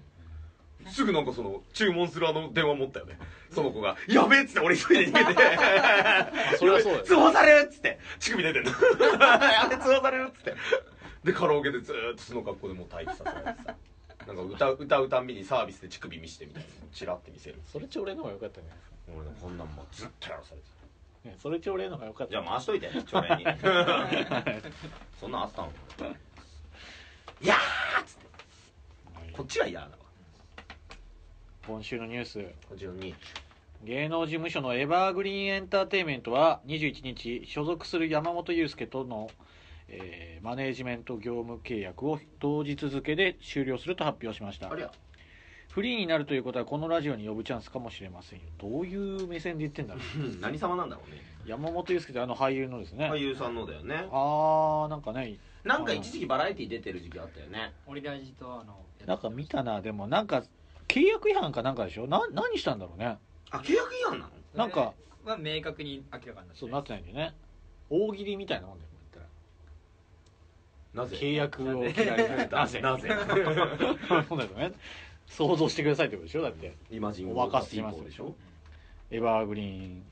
[0.90, 3.18] すぐなんかその注文するあの電話持ったよね。
[3.52, 5.42] その子が「やべえ」っつって俺一人で逃げて。
[6.60, 8.00] それはそうだよ通報されるっつって。
[8.20, 8.72] 乳首出てんの
[9.50, 10.54] やべ通報されるっつって。
[11.24, 13.76] でカラオケでずーっとその格好でもう待機させられてさ
[14.28, 17.60] なんか歌う歌うたんびにサービスで乳首見してみたいなのチラって見せる。
[17.72, 18.68] それちょ俺の方が良かったね
[19.08, 20.68] 俺ねこんなんもうずっとやらされて
[21.24, 21.30] た。
[21.30, 22.32] ねそれちょ俺の方が良かった。
[22.32, 23.46] じゃあ回しといてちょれに。
[25.20, 25.72] そんなんあったの
[27.42, 29.34] いやーっつって。
[29.34, 29.92] こっちが嫌だわ。
[31.68, 32.44] 今週のニュース。
[32.68, 33.16] こっちのに
[33.84, 39.30] 芸能事務所のエバーグリーンエンターテインメントは21日所属する山本裕介との、
[39.90, 44.70] えーマネージメント業務契約を同日付で終了すると発表しました。
[44.72, 44.92] ありゃ。
[45.72, 48.46] フリーになるということはこのラジオに呼ぶチャンスかもしれませんよ。
[48.60, 50.20] どういう目線で言ってんだろう。
[50.20, 51.22] う ん何様なんだろうね。
[51.46, 54.08] 山本裕介ってあの俳優のですね、俳優さんのだよね。
[54.12, 55.38] ああなんかね。
[55.64, 57.74] なんか一時期バラエティ出てる時期あったよね。
[57.88, 59.82] オリラジとあのなんか見たな。
[59.82, 60.44] でもなんか
[60.90, 62.08] 契約違反かなんかでしょ？
[62.08, 63.18] な何したんだろうね。
[63.50, 64.32] あ契約違反なの？
[64.56, 64.94] なんか
[65.26, 67.34] は明確に明らかになってそうなってないんだよね。
[67.90, 68.90] 大喜利みたいなもんだよ
[70.94, 71.18] なぜ？
[71.18, 72.82] 契約をいきなりなぜ？
[72.82, 73.10] なぜ？
[74.30, 74.72] そうだよね。
[75.28, 76.42] 想像してくださいってことでしょ？
[76.44, 76.76] だって。
[76.92, 78.36] イマジンお任せしますでしょ？
[79.12, 80.04] エバーグリーン。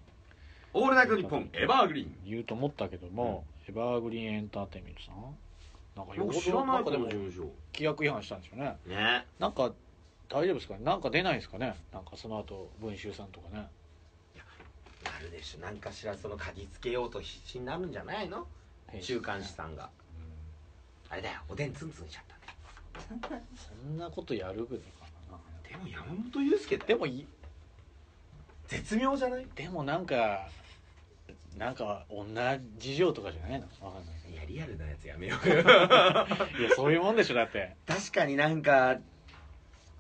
[0.74, 2.16] オールナイトニッポンエバーグリーン。
[2.26, 5.16] 言うと思ったけども、エバーグリーンエンターテインメントさん。
[5.96, 7.52] なんかよ僕知らないでも規
[7.84, 8.78] 約違反したんですよね。
[8.88, 9.26] ね。
[9.38, 9.74] なんか
[10.30, 10.76] 大丈夫ですか？
[10.76, 11.76] ねなんか出ないですかね？
[11.94, 13.68] なんかその後文春さんとかね。
[15.04, 15.60] なるでしょ。
[15.60, 18.48] なんかしらその嗅ぎつけようと必死になるんじゃないの？
[19.02, 19.90] 週刊誌さんが
[21.12, 24.74] あれだよおでんツンツンしちゃったねそんなことやるのか
[25.32, 25.38] な。
[25.70, 27.26] でも山本裕介でもい
[28.68, 29.46] 絶妙じゃない？
[29.56, 30.48] でもなんか
[31.58, 33.68] なんか女事情とかじゃないの？
[33.86, 35.56] わかんないいやリアルなやつやめようよ。
[35.62, 36.28] いや
[36.76, 37.76] そういうもんでしょだって。
[37.86, 38.98] 確かになんか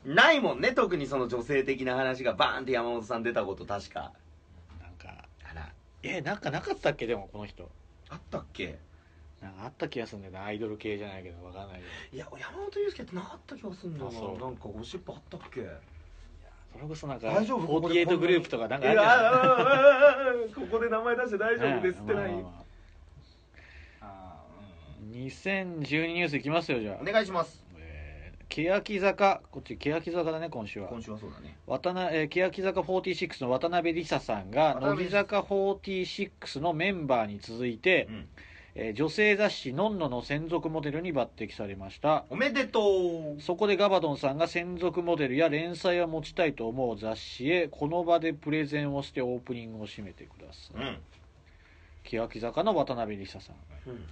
[0.05, 2.33] ないもんね特にその女性的な話が。
[2.33, 4.13] バーンって山本さん出たこと確か。
[4.81, 7.69] なんかあらえなんかなかったっけでもこの人。
[8.09, 8.79] あったっけ？
[9.41, 10.45] なんかあった気がするんだよな。
[10.45, 12.17] アイドル系じゃないけどわかんないけど。
[12.17, 14.39] いや山本裕介ってなかった気がするんだよあそう。
[14.39, 15.61] ななんかゴシップあったっけ？
[16.73, 17.67] それこそなんか大丈夫？
[17.67, 22.23] ここで48グループとかなんかあいやるじゃないあーここで名前出して大丈夫ですってない。
[22.25, 22.61] あまあまあ。
[24.01, 24.35] あ
[25.11, 26.97] 2012ニュースいきますよじゃあ。
[27.01, 27.63] お願いします。
[27.77, 29.41] えー欅坂。
[29.49, 30.89] こっち欅坂だね今週は。
[30.89, 31.57] 今週はそうだね。
[31.67, 38.27] 渡辺えー欅坂46の渡辺梨沙さんが渡辺乃木坂46のメンバーに続いて、うん
[38.75, 42.25] えー女性雑誌「のんの」の専属モデルに抜擢されました。
[42.29, 43.41] おめでとう。
[43.41, 50.97] そこでガバドンさんが専属モデルや連載を持ちたいと思う雑誌へこの場でプレゼンをしてオープニングを締めてください、うん。
[52.03, 53.55] 欅坂の渡邉理佐さん。
[53.89, 54.05] うん。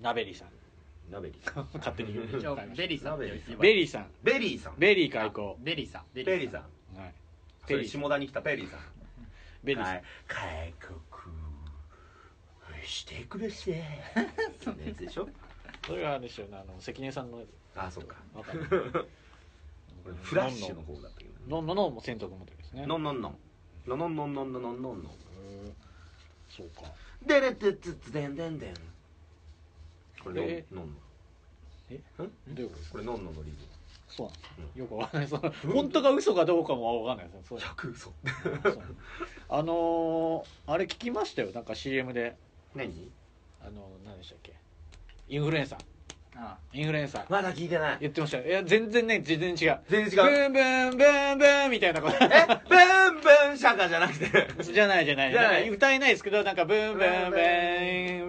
[0.00, 0.48] 鍋リさん。
[1.10, 1.68] ナベリーさん。
[1.74, 2.26] 勝手に言う。
[2.26, 3.18] ベリーさん。
[3.18, 4.06] ベリーさん。
[4.22, 4.74] ベリーさん。
[4.78, 6.02] ベリー開口ベリーさん。
[6.14, 6.60] ベベリーさん。
[6.98, 7.14] はい。
[7.66, 8.80] それ下田に来たペリーさん。
[9.64, 10.00] ベリーさん。
[10.28, 10.98] 開国
[12.84, 13.82] してくれせ。
[14.62, 15.28] そんなやつでしょ？
[15.86, 17.42] それはあれでしょうねあの関根さんの。
[17.74, 18.16] あそっか。
[18.34, 18.66] わかる
[20.02, 22.86] これフラッシュの方だったけどのんのの専属モデルですね。
[22.86, 23.12] のんの。
[23.12, 23.36] んのん
[23.86, 25.02] のんのんのんのんのんのんの。
[25.02, 25.72] んへー。
[26.48, 26.92] そうか。
[27.24, 28.74] でれてつつでんでんでん。
[30.22, 30.92] これえのんの。
[30.92, 30.96] ん
[31.90, 32.00] えん？
[32.54, 32.92] どういうことですか？
[32.92, 33.56] これのんのんのリズ
[34.08, 34.78] そうなんですか？
[34.80, 35.28] よくわかんない。
[35.28, 37.56] その本当か嘘かどうかもわかんないですね。
[37.56, 37.58] そう。
[37.58, 38.12] ム100嘘。
[38.74, 38.82] そう。
[39.48, 41.50] あのー、あれ聞きましたよ。
[41.52, 42.36] なんか CM で
[42.74, 43.10] 何？
[43.62, 44.54] あの何でしたっけ？
[45.28, 45.78] インフルエンサー。
[46.36, 47.24] あインフルエンサー。
[47.28, 47.98] まだ聞いてない。
[48.00, 48.46] 言ってましたよ。
[48.46, 49.80] いや全然ね全然違う。
[49.88, 50.30] 全然違う。
[50.30, 50.60] ブンブ
[50.94, 52.16] ンブンブンみたいなこと。
[52.24, 52.28] え？
[52.68, 54.48] ブンブンシャカじゃなくて。
[54.62, 55.32] じゃないじゃない。
[55.32, 55.68] じゃない。
[55.68, 57.10] 歌えないですけどなんかブンブンブン
[57.42, 58.24] え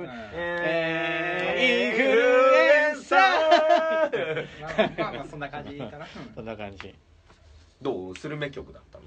[1.57, 2.21] ーインフル
[2.55, 3.19] エンサー。
[4.97, 6.07] まあまあそんな感じかな。
[6.33, 6.87] そんな感じ。
[6.87, 6.95] い
[7.81, 8.15] どう？
[8.17, 9.05] スルメ曲だったの？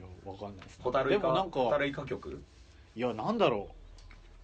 [0.00, 0.78] やわかんないです。
[0.80, 1.20] ホタルイカ？
[1.20, 2.42] でもなんかホタルイカ曲？
[2.96, 3.74] いやなんだろう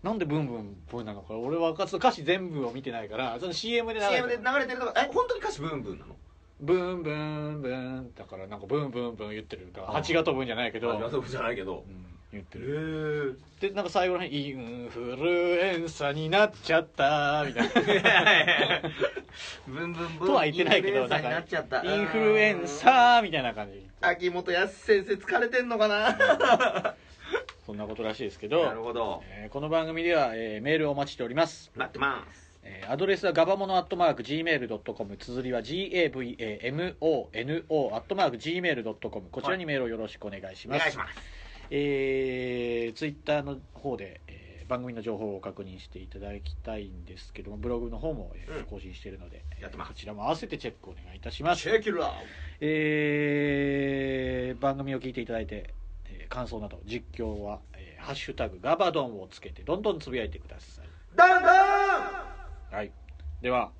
[0.02, 6.16] なんでブンブンブンなのか俺は歌詞全部を見てないからその CM で流れて CM で流れてるとかえ本当に歌詞ブンブンなの？
[6.60, 9.66] ブンブンブンだからなんかブンブンブン言ってる。
[9.74, 9.92] からあ。
[9.94, 11.84] 蜂が飛ぶんじゃないけど、あそうじゃないけど。
[11.88, 17.70] うん言ってへるえでなんか最後らへんインフルエンサーになっちゃったみたいな。
[19.66, 20.28] ブンブンブン。
[20.28, 23.84] とは言ってないけどインフルエンサーみたいな感じ。
[24.00, 26.94] 秋元康先生疲れてんのかな？
[27.70, 29.22] そんなことらしいですけなどるほど。
[29.30, 32.50] えーこの番組では、えーメールをお待ちしております、待ってます。
[32.64, 36.94] えーアドレスはガバモノアットマーク Gmail.com 綴りは GAVAMONO
[37.94, 41.18] アットマーク Gmail.com こちらにメールをよろしくお願いします、お願いします。
[41.70, 48.64] えー、ツイッターの方で、えー番組の情報を確認していただきたいんですけどもブログの方も、えーうん。
[48.66, 49.88] 更新しているので、えーやってます。
[49.88, 51.62] そちらも合わせてチェックお願いいたします。
[51.62, 52.12] チ、ェキラ
[52.60, 55.80] えー番組を聞いていただいて、えー
[56.30, 60.86] 感想など実況は、えーハッシュタグガバドン」をつけてどんどんつぶやいてください。
[61.14, 62.08] ダンダ
[62.72, 62.74] ン。
[62.74, 62.90] はい、
[63.42, 63.72] では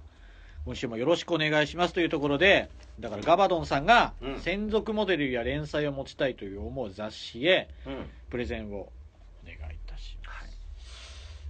[0.67, 4.41] 今週もよろしくお願いしますというところでだからガバドンさんがうん。
[4.41, 8.11] 専属モデルや連載を持ちたいという思う雑誌へうん。
[8.29, 8.93] プレゼンをお
[9.47, 10.59] 願いいたします。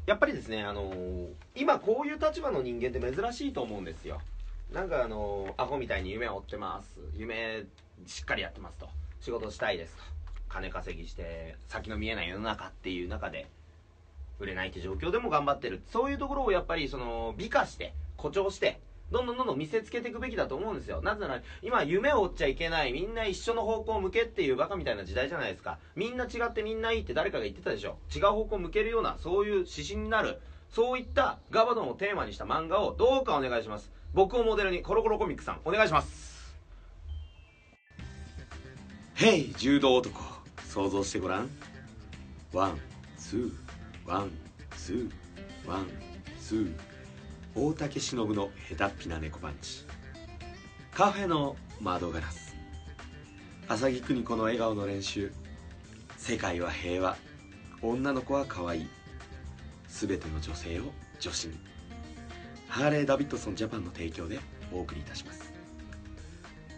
[0.06, 4.20] やっぱりですねあのー今こういう立場の人間って珍しいと思うんですよ。
[4.72, 7.00] なんかあのーアホみたいに夢を追ってます。
[7.16, 7.64] 夢
[8.06, 8.88] しっかりやってますと。
[9.20, 10.02] 仕事したいですと
[10.50, 13.48] 金稼ぎして先の見えない世の中っていう中で
[14.38, 21.02] 売れないって状況でも頑張ってるそういうところをやっぱりその美化して誇張してどんどんどんどん見せつけていくべきだと思うんですよ。
[21.02, 25.78] なぜなら今夢を追っちゃいけないみんな一緒の方向を向けっていうバカみたいな時代じゃないですか。
[25.96, 27.98] みんな違ってみんないいって誰かが言ってたでしょ。
[28.14, 33.90] 違う方向を向けるようなそういう指針になるそういったガバドンをテーマにした漫画をどうかお願いします。
[34.14, 36.54] 僕をモデルにコロコロコミックさんお願いします。
[39.14, 40.29] ヘイ柔道男。
[40.70, 41.50] 想像してごらん。
[42.52, 42.78] ワン
[43.18, 43.52] ツー。
[44.06, 44.30] ワン
[44.76, 45.68] ツー。
[45.68, 45.88] ワン
[46.40, 46.74] ツー。
[47.56, 49.85] 大竹しのぶの下手っぴな猫パンチ。
[50.94, 52.54] カフェの窓ガラス。
[53.66, 55.33] 浅木邦子の笑顔の練習。
[56.16, 57.16] 世界は平和。
[57.83, 58.88] 女の子は可愛い。
[59.88, 60.85] 全ての女性を
[61.18, 61.59] 女子に。
[62.68, 64.38] ハーレー・ダビッドソン・ジャパンの提供で
[64.72, 65.52] お送りいたします。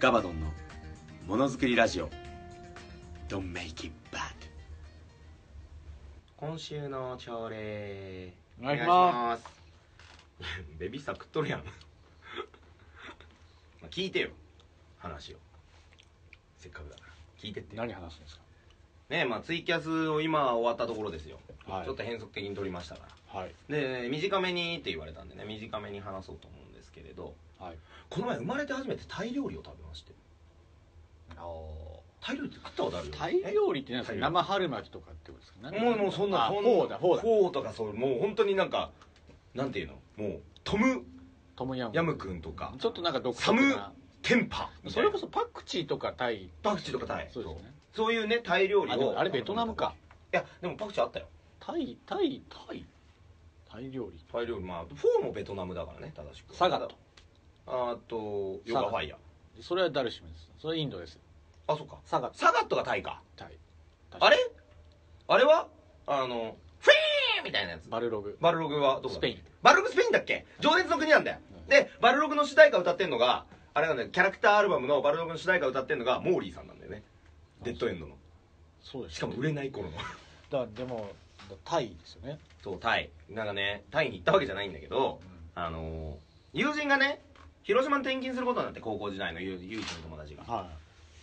[0.01, 0.47] ガバドンの
[1.27, 2.22] ものづくりラジオ。
[3.33, 4.21] Don't make it bad.
[6.37, 8.35] 今週の朝礼。
[8.61, 9.45] お願いします。
[10.79, 11.65] ベビースター食っとるやん。
[11.65, 11.73] ま
[13.85, 14.29] あ聞いてよ。
[14.99, 15.39] 話を。
[16.59, 17.13] せっかくだから。
[17.39, 18.39] 聞いてって何話すんです
[19.09, 21.87] ねまあツイキャスを今終わったところですよ、はい。
[21.87, 23.33] ちょっと変則的に撮りましたから。
[23.33, 23.55] かはい。
[23.71, 27.35] で短めにって言われたんでね短めに話そうと思うんですけれど。
[27.59, 27.79] はい。
[28.11, 30.13] この前生まれて初めてタイ料理を食べまして
[32.25, 33.09] タイ料理って食ったことある？
[33.11, 35.71] タイ料理って何ですか生春巻きとかってことですか？
[35.71, 37.23] ねもうもうそんなフォーだフォーだ。
[37.23, 38.91] フォーとかそうもう本当になんか
[39.55, 39.95] なんていうの？
[40.17, 41.05] もうトム
[41.57, 41.95] トムヤム。
[41.95, 42.73] ヤムクンとか。
[42.79, 43.61] ちょっとなんか独サム
[44.23, 44.71] テンパ。
[44.89, 46.49] それこそパクチーとかタイ。
[46.63, 47.29] パクチーとかタイ。
[47.33, 47.75] そうですね。
[47.93, 48.13] そう。
[48.13, 48.95] いうねタイ料理を。
[48.95, 49.95] あでもあれベトナムか。
[50.33, 51.27] いやでもパクチーあったよ。
[51.59, 52.85] タイタイタイ？
[53.69, 54.25] タイ料理。
[54.31, 54.65] タイ料理。
[54.65, 56.95] まあフォーもベトナムだからね正しくサガット。
[57.67, 60.51] あとヨガファイヤーそれはダルシムです。
[60.59, 61.19] それインドです
[61.67, 61.99] あそっか。
[62.05, 62.39] サガット。
[62.39, 63.21] サガットがタイか。
[63.37, 63.59] タイ。
[64.19, 64.37] あれ？
[65.29, 65.69] あれは？
[66.07, 67.89] あのフィーみたいなやつ。
[67.89, 68.37] バルログ。
[68.41, 69.43] バルログはどこだスペイン。
[69.63, 70.45] バルログスペインだっけ？
[70.61, 74.09] 情熱の国なんだよ、でバルログの主題歌歌ってんのがあれなんだよ。
[74.09, 77.03] キャラクターアルバムのバルログの主題歌歌ってんのがモーリーさんなんだよね。
[77.63, 78.17] デッドエンドの。
[78.83, 79.05] そう。
[79.05, 79.17] です。
[79.17, 79.97] しかも売れない頃の。
[80.51, 81.11] だでも
[81.65, 82.39] タイですよね。
[82.63, 83.11] そうタイ。
[83.31, 85.21] なんかねタイに行ったわけじゃないんだけど、
[85.55, 86.15] あのー
[86.55, 87.23] 友人がね
[87.63, 90.43] 広島に転勤することになって高校時代の唯唯一の友達が。
[90.43, 90.69] は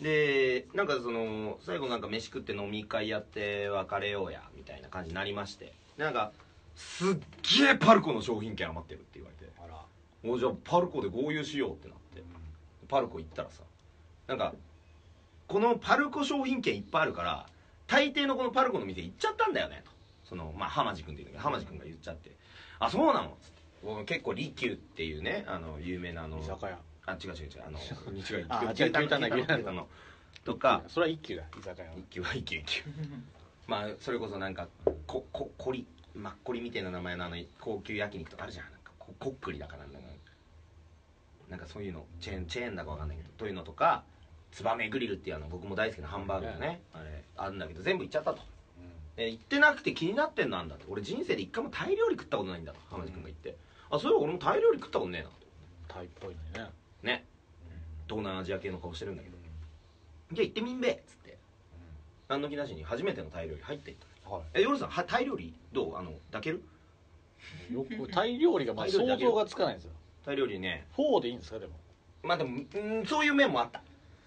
[0.01, 5.73] でなんかその最後なんか飯食って飲み会やって別れようやみたいな感じになりまして。
[5.97, 6.31] でなんか
[6.75, 7.15] すっ
[7.59, 9.45] げえパルコの商品券余ってるって言われて。
[9.45, 9.75] いあら。
[10.23, 12.23] もうじゃあパルコで合流しようってなって。
[12.87, 13.63] パルコ行ったらさ。
[14.27, 14.53] なんか
[15.47, 17.47] このパルコ商品券いっぱいあるから
[17.87, 19.91] 大抵のこのパルコの店行っちゃったんだよねと。
[20.23, 22.31] そのまあ浜地君っていう浜地君が言っちゃって
[22.79, 23.59] 「あそうなの?」っつって。
[23.83, 26.77] 僕結構利休っていうねあの有名なあの居酒屋
[27.11, 29.87] あ違う違う違うあの違うあ牛タン違う牛タンだ牛タン牛タンの
[30.45, 30.83] とか。
[30.87, 31.95] それは一級だ居酒屋は。
[31.97, 32.83] 一級は一級一級
[33.67, 34.67] まあそれこそなんか
[35.05, 38.65] こここりマッコリみたいな名前のあの高級焼肉とかあるじゃん。
[38.65, 39.99] なんかここっくりだからなんか
[41.49, 44.03] なんかそういうのチェーンチェーンだかわかんないけどというのとか
[44.51, 48.41] ツバメグリルっていうあの僕も大好きなハンバーグがねあれあるんだけど全部行っちゃったと。
[49.17, 50.85] え行ってなくて気になってんのなんだって。
[50.87, 53.57] 俺人生で一回もタイ料理食ったことないんだと浜地君が言って、
[53.91, 55.35] あそういえば俺もタイ料理食ったことねえなと
[55.89, 56.71] タイっぽいのにね
[57.03, 57.25] ね。
[58.07, 59.37] 東南アジア系の顔してるんだけど。
[60.31, 61.37] じゃあ行ってみんべっつって。
[62.27, 65.97] 何の気なしに初めてのタイ料理入っていったはえ夜さんはタイ料理どう？
[65.97, 66.63] あの抱ける？
[67.71, 69.91] いよくタイ料理がまあ想像がつかないんですよ。
[70.23, 70.85] タイ料理ね。
[70.95, 71.73] フォーでいいんですかでも？
[72.21, 73.81] まあでもうんそういう面もあった。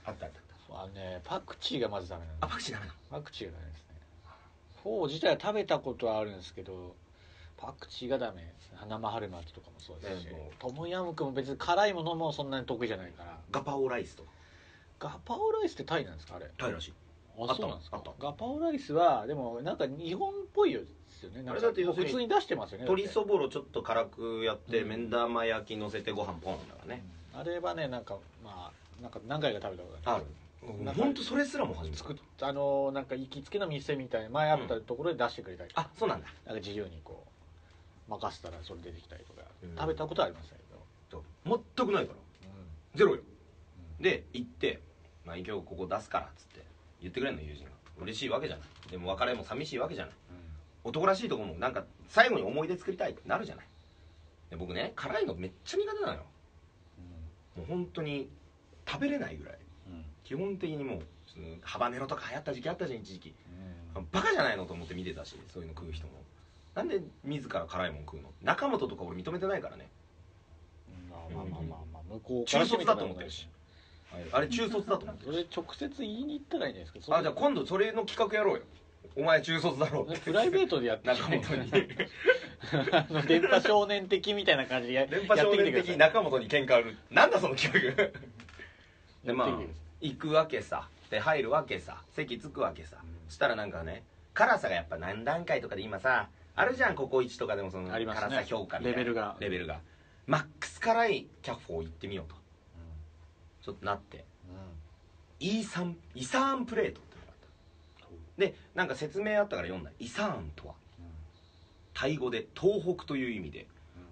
[0.05, 0.39] あったあった。
[0.39, 2.99] あったあのねパクチーがまずダメなんあでパクチーダメなの。
[3.11, 3.85] パクチーがダメですね。
[4.83, 6.97] フォー自体は食べたことはあるんですけど
[7.63, 8.53] パクチーがダメ。
[8.91, 10.25] 生春巻きとかもそうですし。
[10.27, 10.41] ねもう。
[10.59, 13.39] トムヤムクンも別に辛いものもそんなに得意じゃないから。
[13.53, 14.31] ガパオライスとか。
[14.99, 16.51] ガパオライスってタイなんですかあれ？
[16.59, 16.93] タイらしい。
[17.39, 17.99] あったそうなんですか？
[17.99, 21.45] あったガパオライスはでもなんか日本っぽいですよね。
[21.45, 22.85] なんあれかだって要するに普通に出してますよね。
[22.85, 27.05] 鶏そぼぼろちょっと辛くやってうん玉焼き乗せてご飯ポンだからね。
[27.35, 30.25] あれはねなんかまあなんか何回か食べたことあある。
[30.25, 31.99] るなんか本当それすらも初めて。
[31.99, 35.71] 作ったあのなんか行きつけの店みたいな前あったところで出してくれたり。
[35.77, 36.27] あそうなんだ。
[36.45, 37.32] なんか自由にこう
[38.19, 39.77] 任せたらそれ出てきたりとか、うん。
[39.77, 40.63] 食べたことはありましたけ
[41.11, 41.23] ど、
[41.77, 42.19] 全くないから。
[42.95, 43.23] ゼロよ。
[44.01, 44.81] で行って
[45.25, 46.65] 「まあ、今日ここ出すから」っつって
[47.01, 47.71] 言ってくれんの友人が。
[47.99, 48.69] 嬉しいわけじゃない。
[48.91, 50.15] でも別れも寂しいわけじゃない。
[50.85, 53.67] 男らしいとこもなんか最後に思い出作りたいってなるじゃない。
[54.51, 56.25] で僕ね辛いのめっちゃ苦手なのよ。
[57.57, 58.29] もう本当に
[58.89, 59.59] 食べれないぐらい。
[60.25, 63.35] 基本的にもうそのハバネロとか流行った時期あったじゃん一時期。
[64.11, 66.13] バカじゃないのと思って見てたしそういうの食う人も
[66.75, 68.31] なんで自ら辛いもん食うの？
[68.43, 69.89] 中本とか俺認めてないからね。
[71.11, 72.03] まあまあまあまあまあ。
[72.15, 73.49] 向こう中卒だと思ってるし。
[74.33, 77.17] あれ中卒だと思ってるそれ直接言いに行ったらいいんじゃないですか？
[77.19, 78.63] あじゃあ今度それの企画やろうよ。
[79.17, 80.21] お前中卒だろうって。
[80.21, 81.71] プライベートでやって中本に。
[83.27, 86.97] 電波少年的みたいな感じでや電波少年的中本に喧嘩売る。
[87.11, 88.11] なんだその企画？
[89.25, 89.61] でまあ
[90.01, 90.89] 行くわけさ。
[91.11, 92.03] で入るわけさ。
[92.13, 92.97] 席着くわけさ、
[93.29, 98.29] そしたらなんかね辛さがやっぱ何段階とかで今さあるじゃんココイチとかでもそのありますね。
[98.29, 98.99] 辛さ評価みたいな。
[98.99, 99.37] レベルが。
[99.41, 99.81] レベルが。
[100.27, 102.37] マックス辛いキャッフォー行ってみようと。
[103.63, 104.25] ちょっとなって。
[105.41, 108.41] イーサンイサーンプレートってのがあった。
[108.41, 109.91] でなんか説明あったから読んだ。
[109.99, 110.75] イサーンとは。
[111.95, 113.67] タイ語で東北という意味で。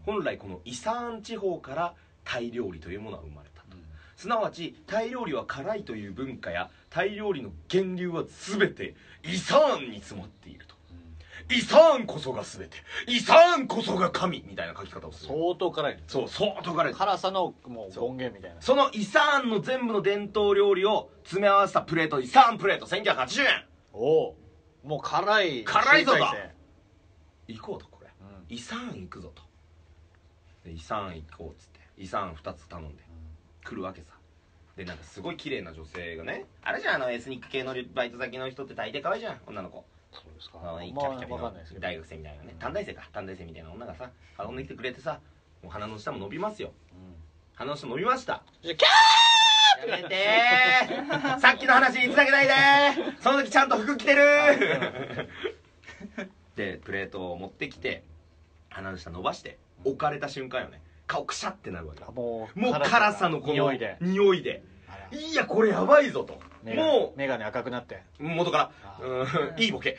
[0.06, 3.76] 本来このイサーン地方からタイ料理というものは生まれたと。
[4.16, 10.69] すなわちタイ料理は辛いという文化やタイ料理の源流は全てイサーンに詰まっていると
[11.50, 12.76] イサーンこそが全て。
[13.06, 15.34] イサーンこそが神みたいな書き方をする。
[15.34, 16.94] 相当辛いそう相当辛い。
[16.94, 18.60] 辛さのもう権限みたいな。
[18.60, 23.64] そのイサーンの全部の伝統料理を詰め合わせたプレートイサーンプレート1980円。
[23.92, 24.36] おお
[24.84, 25.64] もう辛い。
[25.64, 26.18] 辛いぞと。
[27.48, 28.08] 行こうとこれ。
[28.20, 28.54] うん。
[28.54, 29.42] イサーン行くぞと。
[30.64, 33.02] でイサーン行こうっつってイサーン2つ頼んで
[33.64, 34.20] 来るわけさ。
[34.76, 40.58] でなんかすごい綺麗な女性がねあれじゃんあのエスニック系のバイト先の人って大抵可愛いじゃん女の子そうですか。
[40.62, 42.56] あのキャピまあキャピの大学生みたいなね。
[42.58, 43.08] 短大生か。
[43.12, 45.20] 短大生みたいな女がさ運んできてくれてさ
[45.62, 46.72] もう鼻の下も伸びますよ。
[46.92, 47.14] うん。
[47.54, 48.42] 鼻の下伸びました。
[48.62, 48.74] キャ
[49.86, 51.38] やめてー。
[51.40, 53.20] さっきの話につなげないでー。
[53.20, 55.28] その時ちゃんと服着てるー。
[56.56, 58.04] でプレートを持ってきて
[58.68, 60.82] 鼻の下伸ばして置かれた瞬間よね。
[61.06, 62.02] 顔くしゃってなるわけ。
[62.02, 63.96] ーもうもう辛さのこの匂いで。
[64.00, 64.62] 匂いで。
[64.88, 65.18] あら。
[65.18, 68.02] いやこれやばいぞとも眼鏡赤くなって。
[68.18, 68.70] う元から。
[68.84, 69.62] あうん。
[69.62, 69.98] いいボケ。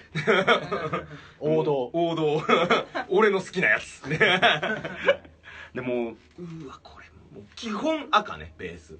[1.39, 1.89] 王道。
[1.93, 2.41] 王道。
[3.09, 4.03] 俺の好きなやつ。
[5.73, 8.97] でもううわこれもう基本赤ねベース。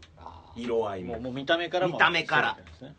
[0.55, 1.19] 色合いも。
[1.19, 2.57] もう見た目からも見た目から。
[2.81, 2.95] ね。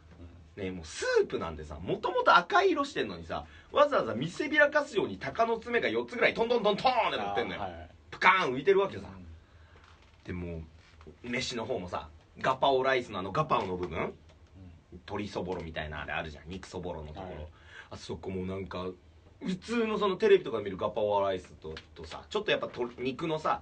[0.57, 7.63] ねもうスープなんてさもともと赤い色してんのにさわざわざ見せびらかすように鷹の爪が4つぐらいトントントントーンって乗ってんのよ、
[8.11, 9.05] プカーン浮いてるわけさ、
[10.25, 10.63] でも
[11.25, 12.09] う飯の方もさ
[12.41, 14.13] ガパオライスのあのガパオの部分、
[14.93, 16.49] 鶏そぼろみたいなあれあるじゃん。
[16.49, 17.47] 肉そぼろのところ、はい
[17.93, 18.87] あそこもなんか
[19.45, 23.61] 普通のそのテレビとかで見るガパオライスととさちょっとやっぱと肉のさ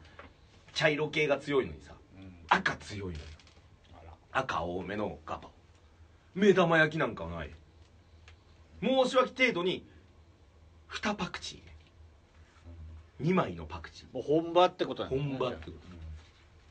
[0.73, 2.33] 茶色系が強いのにさうん。
[2.49, 3.25] 赤強いのよ。
[4.31, 5.51] 赤多めのガパオ。
[6.35, 7.51] 目玉焼きなんかはない。
[8.81, 9.85] 申し訳程度に
[10.91, 14.15] 2パクチー2枚のパクチー。
[14.15, 15.19] もう本場ってことなんね。
[15.19, 15.79] 本場ってこと。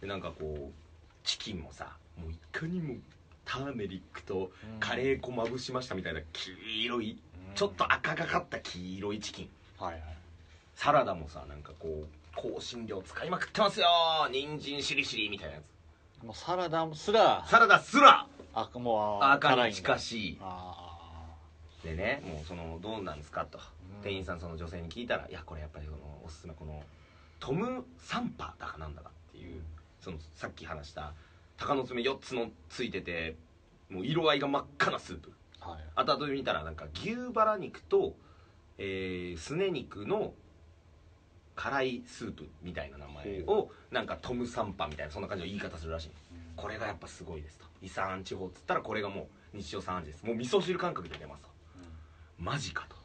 [0.01, 0.74] でなんかこう
[1.26, 2.95] チキンもさもういかにも
[3.50, 7.18] ターメリックとカレー粉まぶしましたみたいな黄色い
[7.50, 7.56] うん。
[7.56, 9.50] ちょっと赤がかった黄色いチキン。
[9.80, 10.04] はいはい。
[10.76, 13.88] サラダもさなんかこう香辛料使いまくってますよ
[14.32, 15.62] 人参しりしりみたいなや
[16.22, 16.24] つ。
[16.24, 17.43] もうサラダすら。
[17.47, 18.28] サラダすら。
[18.54, 20.38] あもう赤に近しい。
[20.41, 21.36] あ
[21.84, 24.04] でねもうそのどうなんですかと、うん。
[24.04, 26.84] 店員さんその女性に聞いたら「いやこれやっぱりそのおすすめこの
[27.39, 29.64] トム・サンパだかなんだか」っていう
[30.02, 31.14] そのさっき話した
[31.60, 33.36] 鷹の爪4つのついてて
[33.89, 35.32] もう色合いが真っ赤なスープ。
[35.62, 35.80] あはい。
[35.95, 38.16] 後々見たらなんか牛バラ肉と、
[38.78, 40.34] えー、すね肉の
[41.55, 46.12] 辛いスープみたいな名前をなんかトム・サンパみたいなそんな感じの言い方するらしい。
[46.55, 47.66] これがやっぱすごいですと。
[47.82, 50.24] 伊佐安地方っつったらこれがもう日常茶飯事です。
[50.24, 51.49] もう味噌汁感覚で出ますと。
[52.38, 52.95] マジかと。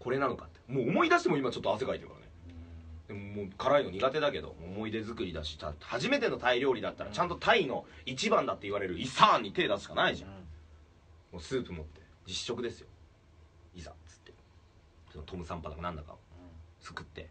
[0.00, 0.72] これなのかって。
[0.72, 2.23] もう思い出しても今ちょっと汗かいてるからね。
[2.23, 2.23] で
[3.14, 10.30] ももう辛いの苦手だけど思い出作りだし初めてのタイ料理だったらちゃんとタイの一番だって言われるイサーンに手出すしかないじゃん。
[10.30, 12.86] もうスープ持って実食ですよ。
[13.74, 14.32] いざっつって。
[15.12, 16.18] そのトムサンパだかなんだかを
[16.80, 17.28] すくって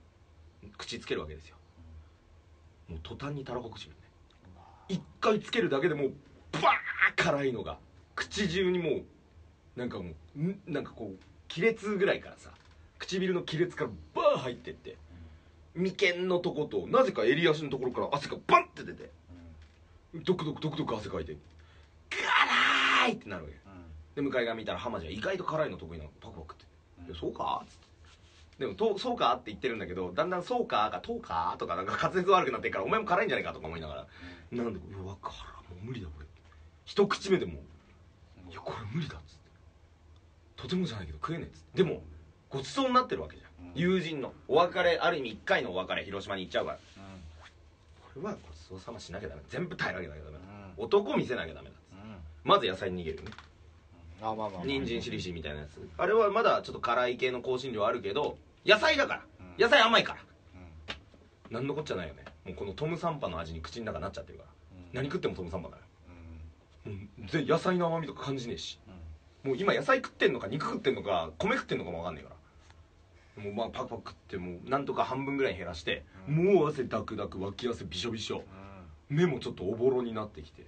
[0.78, 1.56] 口つけるわけですよ。
[2.90, 3.96] もう途端にたらこ口にね。
[4.90, 6.14] 一回つけるだけでもう
[6.52, 6.64] バー
[7.16, 7.78] 辛いのが
[8.16, 9.04] 口中にもう
[9.76, 10.60] なんかもうん？
[10.68, 12.52] なんかこう亀裂ぐらいからさ
[13.00, 14.98] 唇の亀裂からバー入ってって
[15.76, 19.10] 眉間のとことなぜか襟足のところから汗がバンって出て
[20.14, 21.36] ドクドクドクドク汗かいて
[22.10, 23.56] 辛いってなるわけ
[24.16, 26.66] で向かい側見たら浜地は意外と辛いの得意なのパクパクって
[27.08, 27.84] 「いやそうか?」っつって
[28.60, 34.08] でもと「そうか?」って言ってるんだけどだんだん「そうか?」か「とうか?」とかなんか滑舌悪くなってるからお前も辛いんじゃないかとか思いながら
[34.52, 35.34] なんで「うわ辛
[35.72, 36.28] もう無理だ俺」
[36.86, 37.54] 一口目でも
[38.48, 39.50] う「いやこれ無理だ」っつって
[40.56, 42.04] 「とてもじゃないけど食えねえ」っつってでも
[42.50, 43.43] ごちそうになってるわけじゃん、うん
[43.76, 46.78] 友人のお別れある意味一回のお別れ広島に行っちゃうから。
[46.78, 50.28] これはごちそうさましなきゃダメ全部耐えなきゃダメだ、
[50.78, 51.76] 男見せなきゃダメだ
[52.44, 53.32] まず野菜に逃げるよね
[54.22, 54.66] あまあまあまあ。
[54.66, 55.90] 人参しりしりみたいなやつ。
[55.98, 59.22] あれはまだちょっと辛い系の香辛料あるけど野菜だから。
[59.58, 59.64] うん。
[59.64, 60.20] 野菜甘いから。
[61.50, 61.56] うん。
[61.56, 62.24] 何のこっちゃないよね。
[62.46, 64.50] もうこのトムサンパの味に口の中なっちゃってるから。
[64.94, 65.84] 何食ってもトムサンパだよ
[66.86, 66.92] も
[67.26, 68.80] うぜ野菜の甘みとか感じねえし。
[69.44, 72.33] もう今野菜食ってんのか肉食ってんのか米食ってんのかも分かんねえから
[73.38, 78.44] もうまあパクパク食ってもうなんとか半分ぐらい減らして、もう汗ダクダク脇汗びしょびしょ。
[79.10, 80.66] 目もちょっとおぼろになってきて。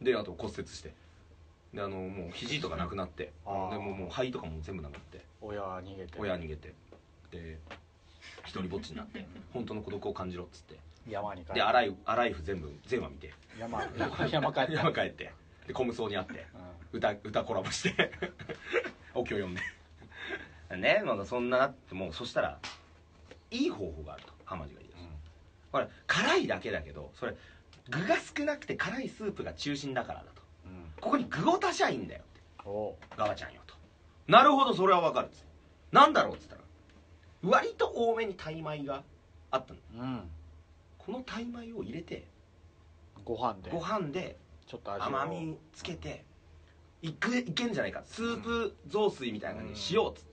[0.00, 0.94] であと骨折して。
[1.74, 3.24] であのもう肘とかなくなって。
[3.24, 5.24] でもうもう肺とかも全部なくなって。
[5.40, 6.18] 親は逃げて。
[6.18, 6.74] 親逃げて。
[7.30, 7.58] で
[8.44, 9.26] 一人ぼっちになって。
[9.52, 10.76] 本当の孤独を感じろっつって。
[11.08, 13.32] 山に帰で洗い洗い夫全部全話見て。
[13.58, 13.82] 山。
[14.30, 14.72] 山帰って。
[14.74, 15.32] 山帰って。
[15.66, 16.46] でコムソに会って。
[16.92, 18.12] 歌歌コラボして。
[19.14, 19.60] お経読んで
[20.74, 22.58] ねまだそんななってもうそしたら
[23.50, 25.08] いい方法があると浜地が言い出す。
[25.70, 27.34] これ辛いだけだけどそれ
[27.88, 30.42] 具が少なくて辛いスープが中心だからだと。
[31.00, 32.24] ここに具を足しゃいいんだよっ
[32.64, 32.68] て。
[32.68, 32.96] お。
[33.16, 33.74] ガバちゃんよと。
[34.26, 35.44] なるほどそれはわかるっつって。
[35.92, 36.62] なんだろうっつったら
[37.42, 39.04] 割と多めにタイ米が
[39.50, 39.80] あったの。
[40.02, 40.30] うん。
[40.98, 42.26] このタイ米を入れて
[43.24, 43.70] ご飯で。
[43.70, 44.36] ご飯で
[44.66, 46.24] ちょっと甘みつけて
[47.02, 48.02] いくいけんじゃないか。
[48.06, 50.25] スープ雑炊みたいな感じにしようっつって、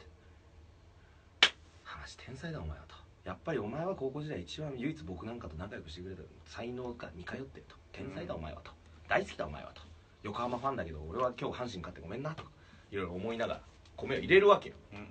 [2.04, 2.96] 話天才だお前はと。
[3.24, 7.78] やっぱりお前は高校時代一番唯一僕なんかと仲良くしてくれた才能が似通ってると。
[7.94, 8.72] 天才だお前はと。
[9.08, 9.82] 大好きだお前はと。
[10.24, 12.44] 横浜ファンだけど俺は今日阪神勝ってごめんなと。
[12.44, 12.50] か
[12.92, 13.62] いろいろ思いながら
[13.96, 14.76] 米を入れるわけよ。
[14.92, 15.08] うん。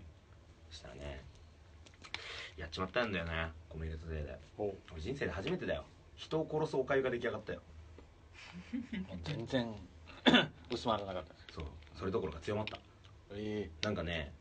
[0.68, 1.24] そしたらね
[2.59, 4.38] やっちまったんだよね米入れたせいで。
[4.59, 5.84] お俺人生で初めてだよ。
[6.16, 7.62] 人を殺すおかゆが出来上がったよ。
[9.24, 9.74] 全然
[10.70, 11.55] 薄まらなかった。
[11.55, 11.64] そう。
[11.97, 12.78] それどころか強まった。
[13.30, 13.70] え。
[13.80, 14.34] なんかね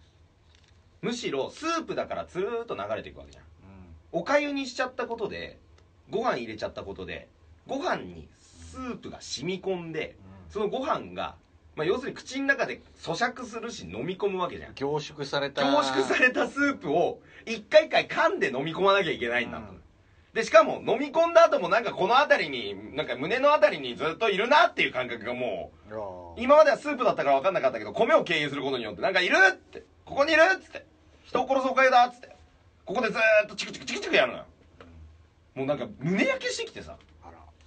[1.01, 3.43] むしろスープだからつるーっと流れていくわけじゃん。
[3.43, 3.47] え
[4.11, 5.59] おかゆにしちゃったことで
[6.09, 7.27] ご飯入れちゃったことで
[7.67, 10.15] ご飯にスープが染み込んで
[10.49, 11.35] そのご飯が、
[11.75, 14.75] まあ、要するに口の中で咀嚼するし飲み込むわけじゃん。
[14.75, 15.63] 凝縮された。
[15.63, 19.81] 凝縮されたスープを一回一回噛んで飲み込まなきゃいけないんだと、うん。
[20.33, 30.85] でしかも飲み込んだ後もなんかこの辺りになんか胸の辺りにずっといるなっていう感覚がもう今まではスープだったから分かんなかったけど米を経由することによってなんかいるってここにいるっつって
[31.31, 32.35] 人を殺すおかげだっつって。
[32.83, 34.45] ここでずーっとチクチクチクチクやるのよ。
[35.55, 36.97] もうなんか胸焼けしてきてさ。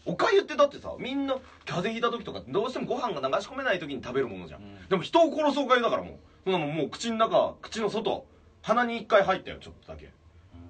[0.04, 1.32] おかゆってだってさみんな
[1.64, 4.88] 風邪ひいた時とかどうしてもご飯が流し込めない時に食べるものじゃん、うん。
[4.90, 6.14] でも人を殺すおかゆだからもう。
[6.44, 8.26] そんなもんもう口の中口の外
[8.60, 10.12] 鼻に一回入ったよちょっとだけ。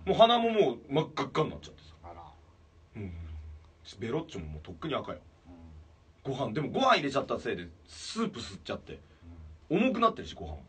[0.07, 1.95] もう鼻ももう真っ赤っかになっちゃってさ。
[2.05, 2.23] あら。
[2.95, 3.13] うん。
[3.99, 5.19] ベロッチョももうとっくに赤よ。
[6.23, 9.01] ご飯でもご飯入れちゃったせいでスープ吸っちゃって。
[9.69, 10.63] 重くなってるしご飯も。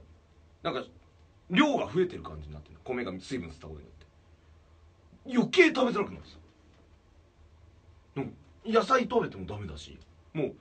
[0.63, 0.83] なんか
[1.49, 5.37] 量が増えてる感じになってる米が水分吸ったことによって。
[5.37, 6.39] 余計食べづらくなるんですよ
[8.65, 9.97] 野菜食べてもダメだし。
[10.33, 10.53] もう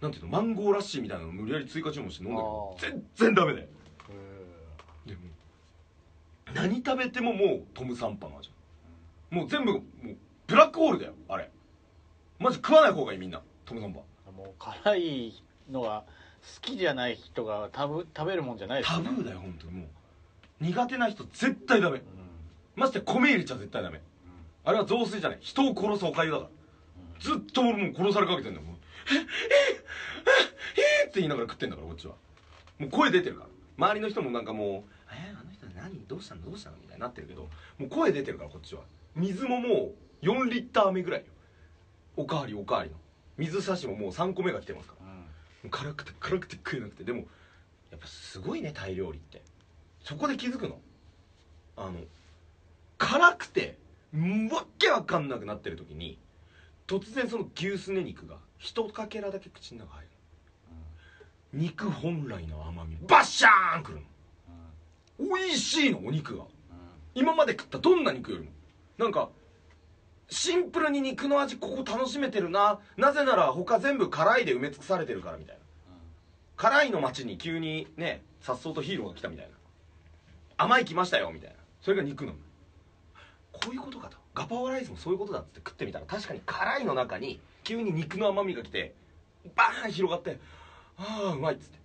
[0.00, 3.66] なんていうのマンゴーラッシーみたいなの無理やり追加注文して飲んでるけど全然ダメだよ。
[5.06, 5.20] でも
[6.54, 8.50] 何食べてももうトムサンパの味。
[9.30, 9.82] もう全部もう
[10.46, 11.50] ブラックホールだよあれ。
[12.38, 13.42] マジ食わない方がいいみんな。
[13.64, 14.00] トムサンパ
[14.30, 16.04] もう辛いのが
[16.54, 19.04] 好きじゃない人が食べ食べるもんじゃないですよね。
[19.06, 19.88] タブーだよ本当にもう
[20.60, 22.02] 苦手な人絶対ダメ。
[22.74, 24.00] ましてや米入れちゃ絶対ダメ。
[24.64, 25.38] あれは雑炊じゃない。
[25.40, 26.50] 人を殺すおかゆだから。
[27.20, 28.66] ずっと俺もう殺されかけてんだよ。
[28.66, 28.76] もう
[29.12, 29.24] えええ
[31.04, 32.14] えって言いながら食ってんだからこっちは。
[32.78, 33.48] もう声出てるから。
[33.78, 36.00] 周りの人もなんかもう「えあの人何？
[36.06, 36.42] どうしたの？
[36.42, 37.48] どうしたの?」みたいになってるけど
[37.78, 38.82] もう声出てるからこっちは。
[39.14, 39.92] 水もも
[40.22, 41.26] う4リッター目ぐらいよ。
[42.16, 42.96] おかわりおかわりの。
[43.38, 45.12] 水差しももう3個目が来てますから。
[45.64, 45.70] うん。
[45.70, 47.04] 辛くて辛くて食えなくて。
[47.04, 47.26] でも
[47.90, 49.42] やっぱすごいねタイ料理って
[50.06, 50.78] そこで気づくの？
[51.76, 51.94] あの
[52.96, 53.76] 辛くて
[54.16, 56.16] んわけわかんなくなってる時に
[56.86, 60.08] 突然その牛すね肉が一かけらだけ口の中入る
[61.52, 64.04] 肉本来の甘みバッシャーンくるの。
[65.18, 66.44] 美味しいのお肉が。
[67.14, 68.50] 今まで食ったどんな肉よりも。
[68.98, 69.30] なんか
[70.28, 72.78] シンプルに肉の味ここ楽しめてるな。
[72.96, 75.62] なぜなら他全部辛いで埋め尽くされてるからみたいな。
[76.56, 79.55] 辛いの街に急にねさっそうとヒーローが来たみたいな
[80.58, 81.56] 甘い来ましたよみたいな。
[81.82, 82.38] それが肉なの。
[83.52, 84.16] こういうことかと。
[84.34, 86.06] ガパオライスもそういうことだっつって食ってみたら。
[86.06, 88.94] 確かに辛いの中に急に肉の甘みが来て
[89.54, 90.38] バーン広がって
[90.98, 91.78] ああうまいっつって。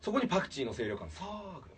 [0.00, 1.10] そこにパクチーの清涼感。
[1.10, 1.74] さあくる。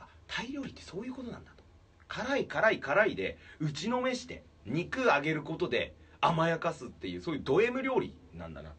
[0.00, 1.62] あタイ料理ってそういうことなんだと。
[2.08, 8.70] 辛い辛い辛いで打ちのめして肉揚げることで甘やかすっていうそういうド M 料理なんだな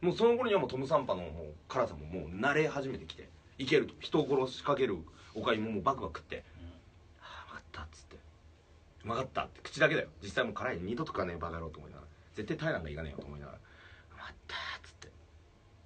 [0.00, 1.24] もうその頃にはもうトムサンパの
[1.68, 3.28] 辛さももう慣れ始めてきて。
[3.58, 3.94] いけると。
[4.00, 4.98] 人を殺しかける
[5.34, 6.44] おかゆももうバクバク食って
[7.20, 8.16] 「ああうまかった」っつって
[9.04, 9.60] 「うまかった」って。
[9.62, 10.08] 口だけだよ。
[10.22, 12.08] 実際もう辛い二度とかねえバカ野郎と思いながら。
[12.34, 13.58] 絶対タイランがいかねえよと思いながら
[14.12, 15.12] 「うまかった」っつって。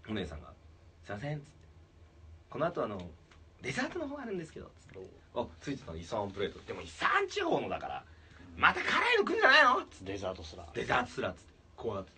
[0.09, 0.53] お姉さんが
[1.05, 1.51] 「すいません」っつって
[2.51, 3.11] 「この後あの
[3.61, 5.11] デザートの方あるんですけど」つって。
[5.35, 6.59] あついてたのイサンプレート。
[6.61, 8.05] でもイサン地方のだから
[8.57, 10.13] また辛いの来るんじゃないのつって。
[10.13, 10.67] デザートすら。
[10.75, 11.53] デザートすらっつって。
[11.77, 12.13] こうやって。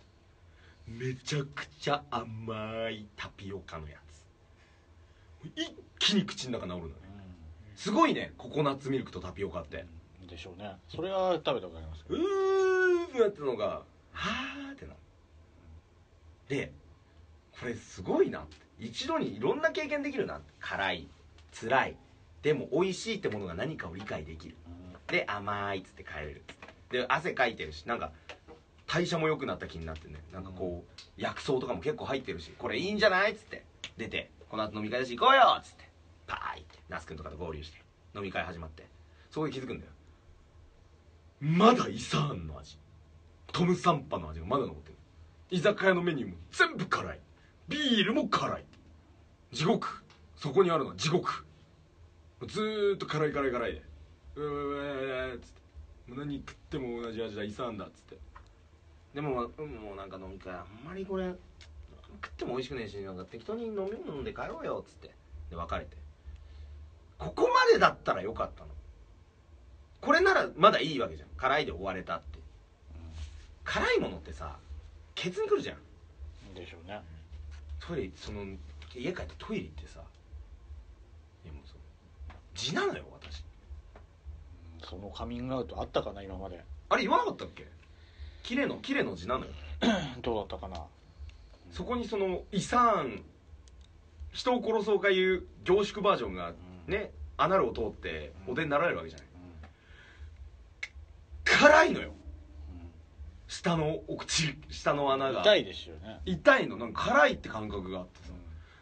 [0.86, 4.09] めちゃくちゃ甘いタピオカのやつ
[5.56, 6.94] 一気に口の中治るのよ
[7.76, 9.86] すごいねココナッツミルクとタピオカって。
[10.22, 10.76] うんでしょうね。
[10.88, 14.96] それは食べたことありますうーってなってたのがはーってなる。
[16.48, 16.72] で
[17.58, 18.56] これすごいなって。
[18.78, 21.08] 一度にいろんな経験できるな辛い
[21.58, 21.96] 辛い。
[22.42, 24.54] でも美味しいってものが何かを理解できる。
[25.08, 26.44] で甘いっつって帰れる。
[26.90, 28.12] で汗かいてるしなんか
[28.86, 30.16] 代謝も良くなった気になってね。
[30.32, 33.64] なんかこう薬草とかも結構入ってるしこれいいんじゃないっつって
[33.96, 35.56] 出てこの後飲み会だし行こうよ！
[35.58, 35.88] っつって
[36.26, 37.78] パーイって那須君とかと合流して
[38.14, 38.86] 飲み会始まって
[39.30, 39.92] そこで気づくんだよ。
[41.40, 42.78] まだイサーンの味。
[43.52, 44.96] トムサンパの味がまだ残ってる。
[45.50, 47.20] 居酒屋のメニューも全部辛い。
[47.68, 48.64] ビールも辛い。
[49.52, 50.04] 地獄。
[50.36, 51.46] そこにあるのは地獄。
[52.46, 53.82] ずーっと辛い辛い辛いで。
[54.36, 55.60] うーっつって
[56.10, 58.18] もう何食っても同じ味だイサーンだっつって
[59.14, 61.32] でも、うん、もうなんか飲み会あんまりこれ
[62.22, 65.10] 食っても美味しくねえしなんか適当に飲み物飲んで帰ろうよっつって。
[65.50, 65.96] で別れて。
[67.18, 68.68] ここまでだったらよかったの。
[70.00, 71.28] これならまだいいわけじゃん。
[71.36, 72.38] 辛いで終われたって。
[73.64, 74.56] 辛いものってさ
[75.14, 76.54] ケツにくるじゃん。
[76.54, 77.00] でしょうね。
[77.78, 78.44] トイレその
[78.94, 80.00] 家帰ってトイレ行ってさ。
[81.44, 81.78] いやもうそう
[82.54, 83.44] 字なのよ私。
[84.88, 86.64] そのカミングアウトあったかな今まで。
[86.88, 87.68] あれ言わなかったっけ？
[88.42, 89.52] キレのキレの字なのよ。
[90.22, 90.82] どうだったかな
[91.70, 93.22] そこにその遺産
[94.32, 96.52] 人を殺そうかいう凝縮バージョンが
[96.86, 99.26] ねアナルを通ってお出になられるわけじゃない。
[101.44, 102.12] 辛いのよ。
[103.48, 105.40] 下のお口下の穴が。
[105.40, 106.20] 痛いですよね。
[106.26, 108.34] 痛いのなんか辛いって感覚があってさ。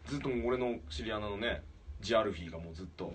[0.06, 1.62] ずっともう俺の知り合いのね
[2.00, 3.12] ジアルフィーがもうずっと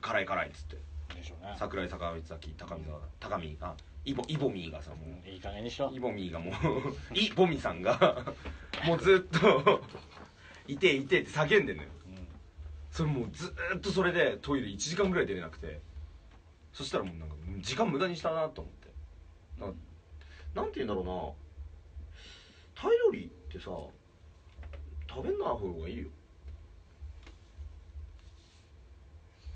[0.00, 0.76] 辛い辛いっつって。
[1.14, 1.54] でしょうね。
[1.58, 3.74] 桜井坂崎高見沢高見あ
[4.06, 4.96] イボイボミーがさも
[5.26, 5.28] う。
[5.28, 5.90] いい加減にしろ。
[5.92, 6.54] イボミーがもう
[7.12, 8.24] イボミさんが
[8.86, 9.82] もうずっと
[10.68, 11.88] 「いてえいてえ」って叫んでんのよ。
[12.06, 12.28] うん。
[12.90, 15.80] それもうずーっとそれでトイレ1時間ぐらい出れなくて。
[16.72, 18.90] そしたらもうなんか時間無駄にしたなと思って。
[19.58, 21.04] ななんて言うんだろう
[22.76, 22.82] な。
[22.82, 23.70] タイ料理ってさ
[25.08, 26.08] 食べんない方がいいよ